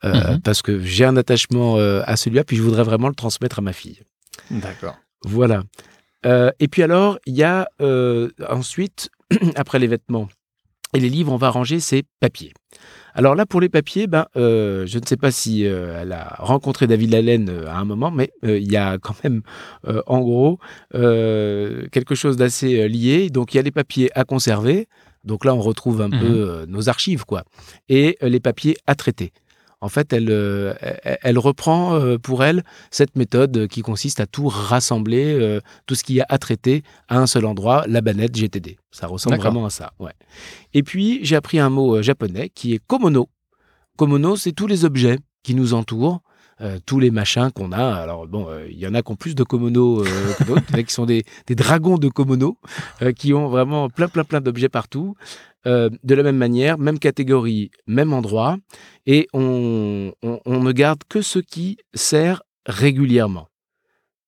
euh, 0.04 0.34
mhm. 0.34 0.42
parce 0.42 0.62
que 0.62 0.80
j'ai 0.82 1.06
un 1.06 1.16
attachement 1.16 1.78
euh, 1.78 2.02
à 2.06 2.18
celui-là, 2.18 2.44
puis 2.44 2.58
je 2.58 2.64
voudrais 2.64 2.84
vraiment 2.84 3.10
le 3.10 3.16
transmettre 3.16 3.60
à 3.60 3.62
ma 3.62 3.74
fille. 3.74 4.02
D'accord. 4.50 4.98
Voilà. 5.26 5.64
et 6.26 6.68
puis 6.68 6.84
alors, 6.84 7.20
il 7.26 7.36
y 7.36 7.44
a 7.44 7.68
ensuite, 8.50 9.10
après 9.56 9.80
les 9.80 9.88
vêtements 9.88 10.28
et 10.94 11.00
les 11.00 11.10
livres, 11.10 11.32
on 11.32 11.38
va 11.38 11.50
ranger 11.50 11.80
ces 11.80 12.04
papiers. 12.20 12.54
Alors 13.16 13.36
là, 13.36 13.46
pour 13.46 13.62
les 13.62 13.70
papiers, 13.70 14.08
ben, 14.08 14.26
euh, 14.36 14.86
je 14.88 14.98
ne 14.98 15.06
sais 15.06 15.18
pas 15.18 15.32
si 15.32 15.66
euh, 15.66 16.02
elle 16.02 16.12
a 16.12 16.36
rencontré 16.40 16.88
David 16.88 17.12
Lalaine 17.12 17.50
euh, 17.50 17.68
à 17.68 17.78
un 17.78 17.86
moment, 17.86 18.10
mais 18.10 18.32
il 18.44 18.72
y 18.72 18.78
a 18.78 18.98
quand 18.98 19.16
même, 19.24 19.42
en 20.08 20.20
gros, 20.22 20.60
quelque 20.92 22.16
chose 22.16 22.38
d'assez 22.38 22.88
lié. 22.88 23.30
Donc, 23.30 23.54
il 23.54 23.58
y 23.58 23.60
a 23.60 23.64
les 23.64 23.72
papiers 23.72 24.10
à 24.18 24.24
conserver. 24.24 24.88
Donc 25.24 25.46
là, 25.46 25.56
on 25.56 25.62
retrouve 25.62 26.02
un 26.02 26.10
mmh 26.10 26.20
peu 26.20 26.66
nos 26.68 26.90
archives, 26.90 27.24
quoi. 27.24 27.44
Et 27.88 28.18
les 28.22 28.42
papiers 28.42 28.76
à 28.88 28.96
traiter 28.96 29.32
en 29.84 29.90
fait, 29.90 30.14
elle, 30.14 30.30
euh, 30.30 30.74
elle 31.04 31.38
reprend 31.38 31.96
euh, 31.96 32.18
pour 32.18 32.46
elle 32.46 32.64
cette 32.90 33.18
méthode 33.18 33.68
qui 33.68 33.82
consiste 33.82 34.22
à 34.22 34.26
tout 34.26 34.48
rassembler, 34.48 35.34
euh, 35.34 35.60
tout 35.88 35.96
ce 35.96 36.06
qu'il 36.06 36.16
y 36.16 36.22
a 36.22 36.26
à 36.30 36.38
traiter 36.38 36.84
à 37.10 37.20
un 37.20 37.28
seul 37.28 37.46
endroit, 37.46 37.84
la 37.90 38.00
banette 38.00 38.34
GTD. 38.34 38.78
Ça 38.92 39.08
ressemble 39.08 39.36
vraiment 39.36 39.66
à 39.66 39.70
ça. 39.70 39.92
Ouais. 40.00 40.14
Et 40.74 40.84
puis, 40.84 41.20
j'ai 41.24 41.36
appris 41.36 41.60
un 41.60 41.70
mot 41.70 42.02
japonais 42.02 42.48
qui 42.48 42.74
est 42.74 42.80
komono. 42.80 43.28
Komono, 43.98 44.38
c'est 44.38 44.54
tous 44.54 44.68
les 44.68 44.86
objets 44.86 45.20
qui 45.44 45.54
nous 45.54 45.74
entourent. 45.74 46.22
Tous 46.86 47.00
les 47.00 47.12
machins 47.12 47.52
qu'on 47.52 47.72
a. 47.72 47.84
Alors 47.84 48.28
bon, 48.28 48.48
il 48.70 48.78
y 48.78 48.88
en 48.88 48.94
a 48.94 49.02
qui 49.02 49.12
ont 49.12 49.16
plus 49.16 49.36
de 49.36 49.44
komono 49.44 50.04
que 50.04 50.44
d'autres, 50.46 50.82
qui 50.82 50.94
sont 50.94 51.06
des, 51.06 51.24
dragons 51.50 51.98
de 51.98 52.08
komono, 52.08 52.58
qui 53.18 53.34
ont 53.34 53.50
vraiment 53.50 53.90
plein 53.90 54.08
plein 54.08 54.24
plein 54.24 54.42
d'objets 54.42 54.70
partout. 54.70 55.16
Euh, 55.66 55.90
de 56.04 56.14
la 56.14 56.24
même 56.24 56.36
manière, 56.36 56.78
même 56.78 57.00
catégorie, 57.00 57.72
même 57.88 58.12
endroit, 58.12 58.58
et 59.06 59.28
on, 59.32 60.12
ne 60.46 60.72
garde 60.74 61.00
que 61.08 61.22
ce 61.22 61.40
qui 61.40 61.78
sert 61.94 62.44
régulièrement. 62.66 63.48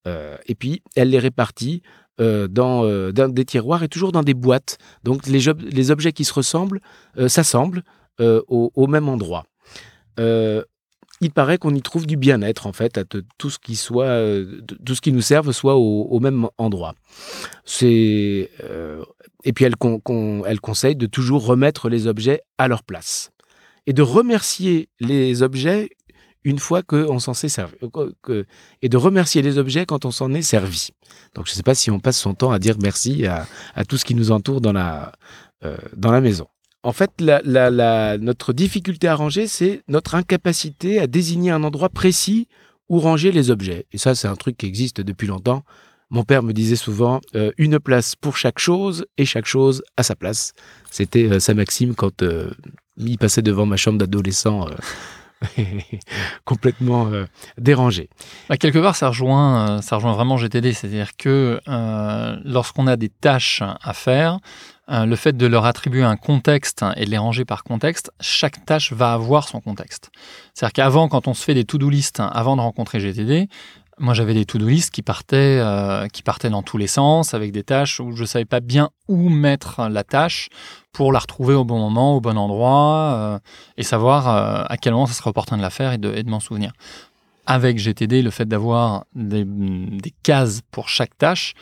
Euh, 0.07 0.37
et 0.47 0.55
puis, 0.55 0.81
elle 0.95 1.09
les 1.09 1.19
répartit 1.19 1.81
euh, 2.21 2.47
dans, 2.47 2.85
des 3.11 3.43
tiroirs 3.43 3.83
et 3.83 3.89
toujours 3.89 4.13
dans 4.13 4.23
des 4.23 4.33
boîtes. 4.33 4.77
Donc, 5.03 5.27
les 5.27 5.91
objets 5.91 6.13
qui 6.13 6.23
se 6.23 6.33
ressemblent 6.33 6.79
s'assemblent 7.27 7.83
au, 8.17 8.87
même 8.87 9.09
endroit 9.09 9.45
il 11.21 11.31
paraît 11.31 11.57
qu'on 11.57 11.73
y 11.73 11.81
trouve 11.81 12.05
du 12.05 12.17
bien-être 12.17 12.67
en 12.67 12.73
fait, 12.73 12.97
à 12.97 13.03
tout 13.37 13.49
ce 13.49 13.59
qui 13.59 13.75
soit, 13.75 14.05
euh, 14.05 14.61
tout 14.85 14.95
ce 14.95 15.01
qui 15.01 15.11
nous 15.11 15.21
serve 15.21 15.51
soit 15.51 15.75
au, 15.75 16.19
même 16.19 16.47
endroit. 16.57 16.93
C'est 17.63 18.49
euh, 18.63 19.03
et 19.43 19.53
puis 19.53 19.65
elle, 19.65 19.75
conseille 19.77 20.95
de 20.95 21.05
toujours 21.05 21.45
remettre 21.45 21.89
les 21.89 22.07
objets 22.07 22.41
à 22.57 22.67
leur 22.67 22.83
place 22.83 23.31
et 23.87 23.93
de 23.93 24.01
remercier 24.01 24.89
les 24.99 25.41
objets 25.41 25.89
une 26.43 26.59
fois 26.59 26.83
qu'on 26.83 27.19
s'en 27.19 27.33
s'est 27.33 27.49
servi 27.49 27.75
et 28.81 28.89
de 28.89 28.97
remercier 28.97 29.41
les 29.41 29.57
objets 29.57 29.85
quand 29.85 30.05
on 30.05 30.11
s'en 30.11 30.33
est 30.33 30.43
servi. 30.43 30.89
Donc 31.33 31.47
je 31.47 31.51
ne 31.51 31.55
sais 31.55 31.63
pas 31.63 31.75
si 31.75 31.89
on 31.89 31.99
passe 31.99 32.19
son 32.19 32.33
temps 32.33 32.51
à 32.51 32.59
dire 32.59 32.75
merci 32.81 33.25
à, 33.25 33.47
tout 33.87 33.97
ce 33.97 34.05
qui 34.05 34.15
nous 34.15 34.31
entoure 34.31 34.61
dans 34.61 34.73
la 34.73 35.13
euh, 35.63 35.77
dans 35.95 36.11
la 36.11 36.21
maison. 36.21 36.47
En 36.85 36.93
fait, 36.93 37.09
notre 37.19 38.53
difficulté 38.53 39.07
à 39.07 39.15
ranger, 39.15 39.47
c'est 39.47 39.81
notre 39.87 40.13
incapacité 40.13 40.99
à 40.99 41.07
désigner 41.07 41.49
un 41.49 41.63
endroit 41.63 41.89
précis 41.89 42.47
où 42.89 42.99
ranger 42.99 43.31
les 43.31 43.49
objets. 43.49 43.87
Et 43.91 43.97
ça, 43.97 44.13
c'est 44.13 44.27
un 44.27 44.35
truc 44.35 44.55
qui 44.55 44.67
existe 44.67 45.01
depuis 45.01 45.25
longtemps. 45.25 45.63
Mon 46.11 46.23
père 46.23 46.43
me 46.43 46.53
disait 46.53 46.75
souvent 46.75 47.21
euh, 47.33 47.51
une 47.57 47.79
place 47.79 48.15
pour 48.15 48.37
chaque 48.37 48.59
chose 48.59 49.07
et 49.17 49.25
chaque 49.25 49.47
chose 49.47 49.81
à 49.97 50.03
sa 50.03 50.15
place. 50.15 50.53
C'était 50.91 51.23
euh, 51.23 51.39
sa 51.39 51.55
maxime 51.55 51.95
quand 51.95 52.21
euh, 52.21 52.51
il 52.97 53.17
passait 53.17 53.41
devant 53.41 53.65
ma 53.65 53.77
chambre 53.77 53.97
d'adolescent. 53.97 54.67
complètement 56.45 57.11
dérangé. 57.57 58.09
Bah, 58.47 58.57
quelque 58.57 58.79
part, 58.79 58.95
ça 58.95 59.09
rejoint, 59.09 59.81
ça 59.81 59.97
rejoint 59.97 60.13
vraiment 60.13 60.37
GTD, 60.37 60.71
c'est-à-dire 60.71 61.17
que 61.17 61.59
lorsqu'on 62.45 62.87
a 62.87 62.95
des 62.95 63.09
tâches 63.09 63.61
à 63.61 63.93
faire, 63.93 64.35
euh, 64.35 64.39
le 64.87 65.15
fait 65.15 65.35
de 65.35 65.47
leur 65.47 65.65
attribuer 65.65 66.03
un 66.03 66.15
contexte 66.15 66.85
et 66.95 67.05
de 67.05 67.09
les 67.09 67.17
ranger 67.17 67.45
par 67.45 67.63
contexte, 67.63 68.11
chaque 68.19 68.65
tâche 68.65 68.93
va 68.93 69.13
avoir 69.13 69.47
son 69.47 69.59
contexte. 69.59 70.11
C'est-à-dire 70.53 70.73
qu'avant, 70.73 71.07
quand 71.07 71.27
on 71.27 71.33
se 71.33 71.43
fait 71.43 71.53
des 71.53 71.65
to-do 71.65 71.89
list 71.89 72.19
avant 72.19 72.55
de 72.55 72.61
rencontrer 72.61 72.99
GTD, 72.99 73.49
moi 73.97 74.13
j'avais 74.13 74.33
des 74.33 74.45
to-do 74.45 74.67
list 74.67 74.91
qui 74.91 75.01
partaient, 75.01 75.59
euh, 75.59 76.07
qui 76.07 76.21
partaient 76.21 76.49
dans 76.49 76.63
tous 76.63 76.77
les 76.77 76.87
sens, 76.87 77.33
avec 77.33 77.51
des 77.51 77.63
tâches 77.63 77.99
où 77.99 78.11
je 78.15 78.21
ne 78.21 78.27
savais 78.27 78.45
pas 78.45 78.59
bien 78.59 78.89
où 79.07 79.29
mettre 79.29 79.87
la 79.89 80.03
tâche 80.03 80.49
pour 80.91 81.11
la 81.11 81.19
retrouver 81.19 81.55
au 81.55 81.63
bon 81.63 81.79
moment, 81.79 82.15
au 82.15 82.21
bon 82.21 82.37
endroit, 82.37 83.13
euh, 83.15 83.39
et 83.77 83.83
savoir 83.83 84.27
à 84.27 84.77
quel 84.77 84.93
moment 84.93 85.07
ça 85.07 85.13
serait 85.13 85.29
opportun 85.29 85.57
de 85.57 85.61
la 85.61 85.69
faire 85.69 85.93
et 85.93 85.97
de, 85.97 86.29
m'en 86.29 86.39
souvenir. 86.39 86.71
avec 87.45 87.77
GTD, 87.77 88.21
le 88.21 88.31
fait 88.31 88.45
d'avoir 88.45 89.05
des 89.13 89.45
cases 90.23 90.61
pour 90.71 90.89
chaque 90.89 91.17
tâche, 91.17 91.53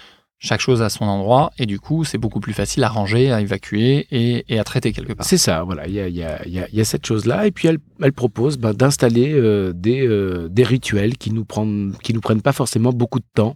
chaque 0.43 0.59
chose 0.59 0.81
à 0.81 0.89
son 0.89 1.05
endroit, 1.05 1.51
et 1.57 1.65
du 1.65 1.79
coup, 1.79 2.03
c'est 2.03 2.17
beaucoup 2.17 2.41
plus 2.41 2.51
facile 2.51 2.83
à 2.83 2.89
ranger, 2.89 3.31
à 3.31 3.39
évacuer 3.39 4.07
et, 4.12 4.59
à 4.59 4.63
traiter 4.65 4.91
quelque 4.91 5.13
part. 5.13 5.25
C'est 5.25 5.38
ça, 5.38 5.63
voilà, 5.63 5.88
il 5.88 5.93
y 5.95 6.21
a, 6.21 6.83
cette 6.83 7.05
chose-là, 7.05 7.47
et 7.47 7.51
puis 7.51 7.69
elle, 7.69 8.12
propose 8.12 8.57
ben, 8.57 8.73
d'installer 8.73 9.31
euh, 9.31 9.71
des, 9.73 10.05
euh, 10.05 10.50
des 10.50 10.63
rituels 10.63 11.17
qui 11.17 11.31
nous, 11.31 11.45
prennent, 11.45 11.93
qui 12.03 12.13
nous 12.13 12.19
prennent 12.19 12.41
pas 12.41 12.51
forcément 12.51 12.91
beaucoup 12.91 13.19
de 13.19 13.25
temps. 13.33 13.55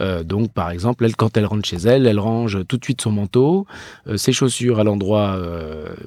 Euh, 0.00 0.24
donc, 0.24 0.54
par 0.54 0.70
exemple, 0.70 1.04
elle, 1.04 1.16
quand 1.16 1.36
elle 1.36 1.44
rentre 1.44 1.68
chez 1.68 1.76
elle, 1.76 2.06
elle 2.06 2.18
range 2.18 2.66
tout 2.66 2.78
de 2.78 2.84
suite 2.84 3.02
son 3.02 3.12
manteau, 3.12 3.66
ses 4.16 4.32
chaussures 4.32 4.80
à 4.80 4.84
l'endroit 4.84 5.38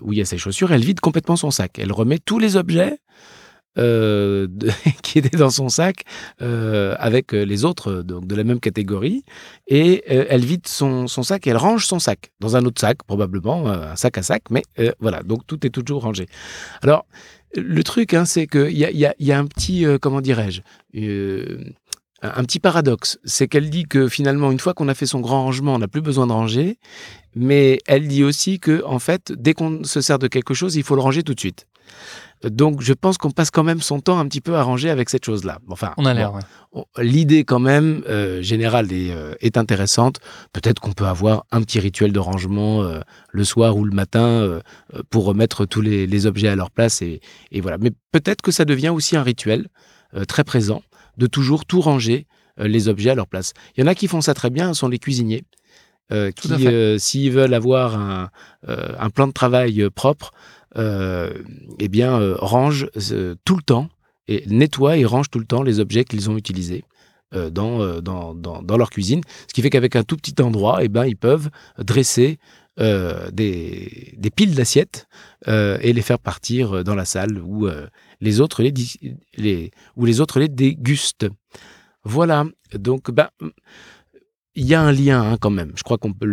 où 0.01 0.12
il 0.12 0.17
y 0.17 0.22
a 0.22 0.25
ses 0.25 0.39
chaussures, 0.39 0.72
elle 0.72 0.84
vide 0.84 1.01
complètement 1.01 1.36
son 1.36 1.51
sac. 1.51 1.77
Elle 1.77 1.91
remet 1.91 2.17
tous 2.17 2.39
les 2.39 2.55
objets 2.55 2.98
euh, 3.77 4.48
qui 5.03 5.20
était 5.20 5.38
dans 5.38 5.50
son 5.50 5.67
sac 5.67 6.03
euh, 6.41 6.96
avec 6.98 7.34
euh, 7.34 7.44
les 7.44 7.65
autres 7.65 8.03
donc 8.03 8.25
de 8.25 8.36
la 8.36 8.44
même 8.44 8.60
catégorie. 8.60 9.24
Et 9.67 10.03
elle 10.08 10.46
vide 10.46 10.67
son, 10.67 11.08
son, 11.08 11.24
sac 11.24 11.46
et 11.48 11.50
elle 11.50 11.58
range 11.58 11.86
son 11.86 12.00
sac 12.00 12.32
dans 12.39 12.55
un 12.55 12.63
autre 12.65 12.79
sac 12.79 13.03
probablement 13.03 13.67
un 13.67 13.96
sac 13.96 14.17
à 14.17 14.24
sac 14.24 14.44
mais 14.50 14.63
voilà. 15.00 15.24
Donc 15.24 15.46
tout 15.48 15.65
est 15.65 15.70
toujours 15.70 16.03
rangé. 16.03 16.27
Alors 16.82 17.05
le 17.55 17.84
truc 17.84 18.13
hein, 18.13 18.25
c'est 18.25 18.48
qu'il 18.48 18.77
y 18.77 18.86
a, 18.86 18.91
y, 18.91 19.05
a, 19.05 19.15
y 19.20 19.32
a 19.32 19.39
un 19.39 19.46
petit 19.46 19.86
comment 20.01 20.22
dirais-je 20.22 20.62
un 22.36 22.44
petit 22.44 22.60
paradoxe, 22.60 23.20
c'est 23.24 23.48
qu'elle 23.48 23.70
dit 23.70 23.84
que 23.84 24.08
finalement, 24.08 24.51
une 24.51 24.60
fois 24.60 24.74
qu'on 24.74 24.88
a 24.88 24.94
fait 24.94 25.05
son 25.05 25.20
grand 25.20 25.44
rangement, 25.44 25.75
on 25.75 25.79
n'a 25.79 25.88
plus 25.88 26.01
besoin 26.01 26.27
de 26.27 26.32
ranger, 26.32 26.77
mais 27.36 27.79
elle 27.88 28.08
dit 28.08 28.24
aussi 28.24 28.60
que 28.60 28.84
en 28.86 29.00
fait, 29.00 29.32
dès 29.32 29.53
qu'on 29.53 29.84
se 29.84 30.01
sert 30.01 30.20
de 30.20 30.27
quelque 30.27 30.53
chose, 30.53 30.75
il 30.75 30.84
faut 30.84 30.96
le 30.96 31.01
ranger 31.01 31.24
tout 31.24 31.34
de 31.34 31.39
suite. 31.39 31.67
Donc, 32.44 32.82
je 32.82 32.94
pense 32.94 33.17
qu'on 33.17 33.32
passe 33.32 33.50
quand 33.50 33.63
même 33.63 33.82
son 33.82 34.00
temps 34.01 34.20
un 34.20 34.27
petit 34.27 34.41
peu 34.41 34.55
à 34.55 34.63
ranger 34.63 34.89
avec 34.89 35.10
cette 35.10 35.25
chose-là. 35.25 35.60
Enfin, 35.70 35.94
on 35.98 36.05
a 36.05 36.13
l'air. 36.13 36.34
L'idée 36.98 37.44
quand 37.44 37.60
même 37.60 38.03
euh, 38.08 38.41
générale 38.41 38.88
euh, 38.91 39.34
est, 39.39 39.58
intéressante. 39.58 40.20
Peut-être 40.51 40.79
qu'on 40.79 40.91
peut 40.91 41.05
avoir 41.05 41.46
un 41.51 41.62
petit 41.62 41.79
rituel 41.79 42.12
de 42.12 42.20
rangement 42.20 42.84
euh, 42.84 43.00
le 43.32 43.44
soir 43.46 43.77
ou 43.77 43.86
le 43.86 43.94
matin 43.94 44.60
pour 45.10 45.25
remettre 45.25 45.65
tous 45.65 45.82
les, 45.82 46.25
objets 46.25 46.50
à 46.50 46.55
leur 46.55 46.72
place 46.72 47.01
et, 47.01 47.22
voilà. 47.62 47.77
Mais 47.79 47.91
peut-être 48.12 48.41
que 48.41 48.51
ça 48.51 48.65
devient 48.65 48.89
aussi 48.89 49.15
un 49.15 49.24
rituel 49.24 49.67
très 50.27 50.44
présent 50.44 50.82
de 51.17 51.27
toujours 51.27 51.65
tout 51.65 51.81
ranger 51.81 52.27
les 52.57 52.88
objets 52.88 53.10
à 53.10 53.15
leur 53.15 53.27
place. 53.27 53.53
Il 53.75 53.81
y 53.81 53.84
en 53.84 53.88
a 53.88 53.95
qui 53.95 54.07
font 54.07 54.22
ça 54.22 54.34
très 54.34 54.50
bien, 54.50 54.74
ce 54.74 54.79
sont 54.79 54.88
les 54.88 55.00
cuisiniers. 55.00 55.43
qui, 56.36 56.50
s'ils 57.00 57.31
veulent 57.31 57.53
avoir 57.53 58.00
un, 58.00 58.29
un, 58.67 59.10
plan 59.10 59.27
de 59.27 59.34
travail 59.34 59.89
propre, 59.93 60.31
euh, 60.77 61.31
eh 61.79 61.88
bien, 61.88 62.19
euh, 62.19 62.36
rangent 62.38 62.89
euh, 63.12 63.36
tout 63.45 63.55
le 63.55 63.62
temps 63.62 63.88
et 64.27 64.43
nettoient 64.48 64.98
et 64.98 65.05
rangent 65.05 65.29
tout 65.29 65.39
le 65.39 65.45
temps 65.45 65.63
les 65.63 65.79
objets 65.79 66.03
qu'ils 66.03 66.29
ont 66.29 66.38
utilisés. 66.38 66.84
Dans, 67.51 68.00
dans, 68.00 68.34
dans, 68.34 68.77
leur 68.77 68.89
cuisine. 68.89 69.19
Ce 69.50 69.53
qui 69.53 69.62
fait 69.62 69.69
qu'avec 69.69 69.98
un 69.98 70.03
tout 70.03 70.15
petit 70.15 70.41
endroit, 70.41 70.86
eh 70.86 70.88
ben, 70.88 71.05
ils 71.05 71.17
peuvent 71.17 71.50
dresser 71.77 72.39
des, 72.77 74.13
des, 74.17 74.29
piles 74.29 74.53
d'assiettes 74.55 75.08
et 75.48 75.94
les 75.94 76.01
faire 76.01 76.20
partir 76.20 76.84
dans 76.84 76.96
la 76.96 77.05
salle 77.05 77.39
où, 77.39 77.67
les, 78.20 78.41
autres 78.41 78.63
les, 78.63 79.72
où 79.96 80.05
les 80.05 80.22
autres 80.22 80.39
les 80.39 80.50
dégustent. 80.50 81.27
Voilà, 82.03 82.46
donc 82.74 83.12
ben, 83.12 83.29
il 84.55 84.65
y 84.65 84.74
a 84.74 84.82
un 84.82 84.91
lien 84.91 85.22
hein, 85.22 85.38
quand 85.39 85.50
même, 85.50 85.72
je 85.75 85.84
crois 85.84 85.98
qu'on 85.98 86.13
peut 86.13 86.27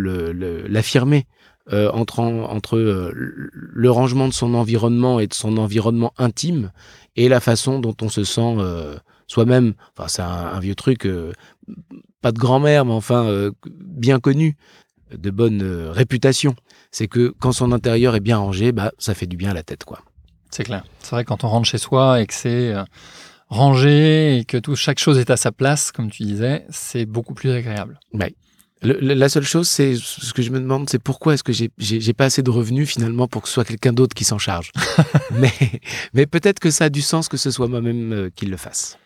l'affirmer. 0.68 1.26
Euh, 1.72 1.88
entre, 1.92 2.18
entre 2.18 2.76
euh, 2.76 3.12
le 3.14 3.90
rangement 3.90 4.26
de 4.26 4.32
son 4.32 4.54
environnement 4.54 5.20
et 5.20 5.28
de 5.28 5.34
son 5.34 5.58
environnement 5.58 6.12
intime 6.18 6.72
et 7.14 7.28
la 7.28 7.38
façon 7.38 7.78
dont 7.78 7.94
on 8.02 8.08
se 8.08 8.24
sent 8.24 8.56
euh, 8.58 8.96
soi-même. 9.28 9.74
Enfin, 9.96 10.08
c'est 10.08 10.22
un, 10.22 10.58
vieux 10.58 10.74
truc, 10.74 11.08
pas 12.20 12.32
de 12.32 12.38
grand-mère, 12.38 12.84
mais 12.84 12.92
enfin 12.92 13.52
bien 13.64 14.18
connu, 14.18 14.56
de 15.16 15.30
bonne 15.30 15.62
réputation. 15.90 16.54
C'est 16.90 17.08
que 17.08 17.34
quand 17.38 17.52
son 17.52 17.72
intérieur 17.72 18.14
est 18.16 18.20
bien 18.20 18.38
rangé, 18.38 18.72
bah, 18.72 18.92
ça 18.98 19.14
fait 19.14 19.26
du 19.26 19.36
bien 19.36 19.50
à 19.50 19.54
la 19.54 19.62
tête, 19.62 19.84
quoi. 19.84 20.00
C'est 20.50 20.64
clair. 20.64 20.84
C'est 21.00 21.10
vrai 21.12 21.24
quand 21.24 21.44
on 21.44 21.48
rentre 21.48 21.66
chez 21.66 21.78
soi 21.78 22.20
et 22.20 22.26
que 22.26 22.34
c'est 22.34 22.74
rangé 23.48 24.38
et 24.38 24.44
que 24.44 24.58
tout, 24.58 24.76
chaque 24.76 24.98
chose 24.98 25.18
est 25.18 25.30
à 25.30 25.36
sa 25.36 25.52
place, 25.52 25.92
comme 25.92 26.10
tu 26.10 26.24
disais, 26.24 26.66
c'est 26.70 27.06
beaucoup 27.06 27.34
plus 27.34 27.50
agréable. 27.50 27.98
Oui 28.12 28.34
la 28.82 29.28
seule 29.28 29.44
chose, 29.44 29.68
c'est 29.68 29.94
ce 29.94 30.32
que 30.32 30.42
je 30.42 30.50
me 30.50 30.58
demande, 30.58 30.90
c'est 30.90 30.98
pourquoi 30.98 31.34
est-ce 31.34 31.44
que 31.44 31.52
j'ai 31.52 32.12
pas 32.12 32.24
assez 32.24 32.42
de 32.42 32.50
revenus 32.50 32.88
finalement 32.88 33.28
pour 33.28 33.42
que 33.42 33.48
ce 33.48 33.54
soit 33.54 33.64
quelqu'un 33.64 33.92
d'autre 33.92 34.14
qui 34.14 34.24
s'en 34.24 34.38
charge? 34.38 34.72
mais 35.32 35.52
mais 36.14 36.26
peut-être 36.26 36.58
que 36.58 36.70
ça 36.70 36.86
a 36.86 36.88
du 36.88 37.02
sens 37.02 37.28
que 37.28 37.36
ce 37.36 37.50
soit 37.50 37.68
moi-même 37.68 38.12
euh, 38.12 38.30
qui 38.34 38.46
le 38.46 38.56
fasse. 38.56 38.98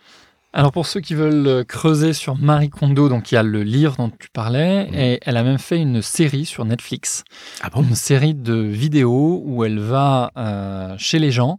Alors 0.53 0.73
pour 0.73 0.87
ceux 0.87 1.01
qui 1.01 1.15
veulent 1.15 1.47
euh, 1.47 1.65
creuser 1.65 2.13
sur 2.15 2.37
Marie 2.37 2.71
Kondo, 2.71 3.09
donc 3.11 3.31
il 3.31 3.35
y 3.35 3.39
a 3.39 3.43
le 3.43 3.63
livre 3.63 3.97
dont 3.99 4.11
tu 4.11 4.29
parlais, 4.33 4.87
mmh. 4.87 4.95
et 4.95 5.21
elle 5.27 5.37
a 5.37 5.43
même 5.43 5.59
fait 5.59 5.79
une 5.79 6.01
série 6.01 6.47
sur 6.47 6.65
Netflix. 6.65 7.25
Ah 7.63 7.69
bon? 7.69 7.83
Une 7.83 7.95
série 7.95 8.35
de 8.35 8.55
vidéos 8.55 9.43
où 9.45 9.65
elle 9.65 9.79
va 9.79 10.31
euh, 10.39 10.95
chez 10.97 11.19
les 11.19 11.31
gens 11.31 11.59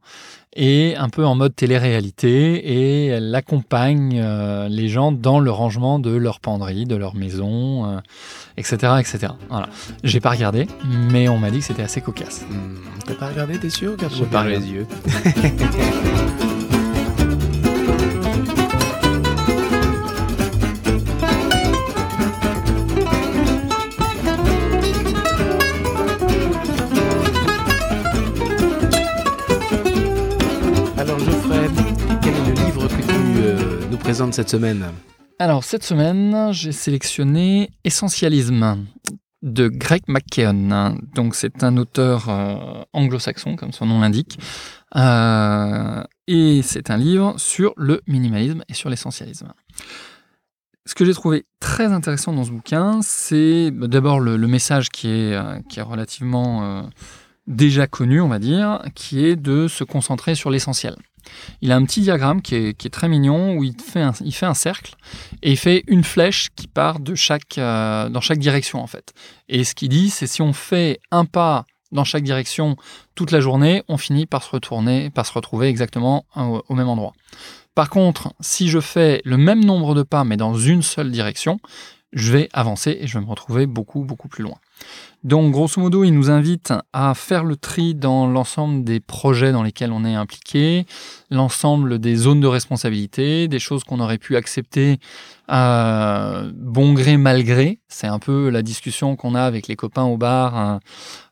et 0.55 0.95
un 0.97 1.09
peu 1.09 1.23
en 1.23 1.35
mode 1.35 1.55
télé-réalité 1.55 2.55
et 2.55 3.05
elle 3.07 3.35
accompagne 3.35 4.19
euh, 4.19 4.67
les 4.67 4.89
gens 4.89 5.11
dans 5.11 5.39
le 5.39 5.51
rangement 5.51 5.99
de 5.99 6.09
leur 6.09 6.39
penderie, 6.39 6.85
de 6.85 6.95
leur 6.95 7.13
maison, 7.13 8.01
etc., 8.57 8.77
euh, 8.83 8.97
etc. 8.97 9.27
Voilà. 9.49 9.69
J'ai 10.03 10.19
pas 10.19 10.31
regardé, 10.31 10.67
mais 11.11 11.29
on 11.29 11.37
m'a 11.37 11.51
dit 11.51 11.59
que 11.59 11.65
c'était 11.65 11.83
assez 11.83 12.01
cocasse. 12.01 12.45
Hmm, 12.49 12.75
T'as 13.05 13.13
pas 13.13 13.27
regardé, 13.27 13.59
t'es 13.59 13.69
sûr? 13.69 13.95
J'ai 14.11 14.25
pas 14.25 14.43
les 14.45 14.57
yeux. 14.71 14.87
Cette 34.31 34.49
semaine 34.49 34.85
Alors, 35.39 35.63
cette 35.63 35.83
semaine, 35.83 36.51
j'ai 36.51 36.71
sélectionné 36.71 37.69
Essentialisme 37.83 38.85
de 39.41 39.67
Greg 39.67 40.01
McKeown. 40.07 40.99
Donc, 41.15 41.35
c'est 41.35 41.63
un 41.63 41.77
auteur 41.77 42.29
euh, 42.29 42.83
anglo-saxon, 42.93 43.55
comme 43.55 43.71
son 43.71 43.85
nom 43.85 44.01
l'indique. 44.01 44.37
Euh, 44.95 46.03
et 46.27 46.61
c'est 46.61 46.89
un 46.89 46.97
livre 46.97 47.35
sur 47.37 47.73
le 47.77 48.01
minimalisme 48.07 48.63
et 48.67 48.73
sur 48.73 48.89
l'essentialisme. 48.89 49.53
Ce 50.85 50.95
que 50.95 51.05
j'ai 51.05 51.13
trouvé 51.13 51.45
très 51.59 51.91
intéressant 51.91 52.33
dans 52.33 52.43
ce 52.43 52.51
bouquin, 52.51 53.01
c'est 53.01 53.71
bah, 53.71 53.87
d'abord 53.87 54.19
le, 54.19 54.37
message 54.47 54.89
qui 54.89 55.07
est, 55.09 55.33
euh, 55.33 55.59
qui 55.69 55.79
est 55.79 55.83
relativement 55.83 56.89
déjà 57.45 57.87
connu, 57.87 58.19
on 58.21 58.27
va 58.27 58.39
dire, 58.39 58.81
qui 58.93 59.25
est 59.25 59.35
de 59.35 59.67
se 59.67 59.83
concentrer 59.83 60.35
sur 60.35 60.49
l'essentiel. 60.49 60.95
Il 61.61 61.71
a 61.71 61.75
un 61.75 61.85
petit 61.85 62.01
diagramme 62.01 62.41
qui 62.41 62.55
est, 62.55 62.89
très 62.91 63.07
mignon 63.07 63.55
où 63.55 63.63
il 63.63 63.75
fait, 63.79 64.01
un, 64.01 64.53
cercle 64.53 64.95
et 65.41 65.51
il 65.51 65.57
fait 65.57 65.83
une 65.87 66.03
flèche 66.03 66.49
qui 66.55 66.67
part 66.67 66.99
de 66.99 67.15
chaque, 67.15 67.57
euh, 67.57 68.09
dans 68.09 68.21
chaque 68.21 68.39
direction 68.39 68.81
en 68.81 68.87
fait. 68.87 69.13
Et 69.49 69.63
ce 69.63 69.75
qu'il 69.75 69.89
dit, 69.89 70.09
c'est 70.09 70.27
si 70.27 70.41
on 70.41 70.53
fait 70.53 70.99
un 71.11 71.25
pas 71.25 71.65
dans 71.91 72.03
chaque 72.03 72.23
direction 72.23 72.75
toute 73.15 73.31
la 73.31 73.39
journée, 73.39 73.83
on 73.87 73.97
finit 73.97 74.25
par 74.25 74.43
se 74.43 74.49
retourner, 74.49 75.09
par 75.09 75.25
se 75.25 75.33
retrouver 75.33 75.67
exactement 75.67 76.25
au 76.35 76.75
même 76.75 76.89
endroit. 76.89 77.13
Par 77.75 77.89
contre, 77.89 78.33
si 78.39 78.69
je 78.69 78.79
fais 78.79 79.21
le 79.23 79.37
même 79.37 79.63
nombre 79.63 79.95
de 79.95 80.03
pas 80.03 80.23
mais 80.23 80.37
dans 80.37 80.55
une 80.55 80.81
seule 80.81 81.11
direction, 81.11 81.59
je 82.11 82.31
vais 82.31 82.49
avancer 82.53 82.97
et 82.99 83.07
je 83.07 83.17
vais 83.17 83.23
me 83.23 83.29
retrouver 83.29 83.67
beaucoup 83.67 84.03
plus 84.27 84.43
loin. 84.43 84.57
Donc, 85.23 85.51
grosso 85.51 85.81
modo, 85.81 86.03
il 86.03 86.11
nous 86.11 86.29
invite 86.29 86.73
à 86.93 87.13
faire 87.13 87.43
le 87.43 87.57
tri 87.57 87.95
dans 87.95 88.27
l'ensemble 88.27 88.83
des 88.83 88.99
projets 88.99 89.51
dans 89.51 89.63
lesquels 89.63 89.91
on 89.91 90.05
est 90.05 90.13
impliqué, 90.13 90.85
l'ensemble 91.31 91.99
des 91.99 92.15
zones 92.15 92.39
de 92.39 92.47
responsabilité, 92.47 93.47
des 93.47 93.59
choses 93.59 93.83
qu'on 93.83 93.99
aurait 93.99 94.19
pu 94.19 94.35
accepter 94.37 94.99
à 95.47 96.43
bon 96.53 96.93
gré, 96.93 97.17
mal 97.17 97.43
gré. 97.43 97.79
C'est 97.87 98.07
un 98.07 98.19
peu 98.19 98.49
la 98.49 98.61
discussion 98.61 99.15
qu'on 99.15 99.33
a 99.33 99.41
avec 99.41 99.67
les 99.67 99.75
copains 99.75 100.03
au 100.03 100.17
bar 100.17 100.57
euh, 100.57 100.77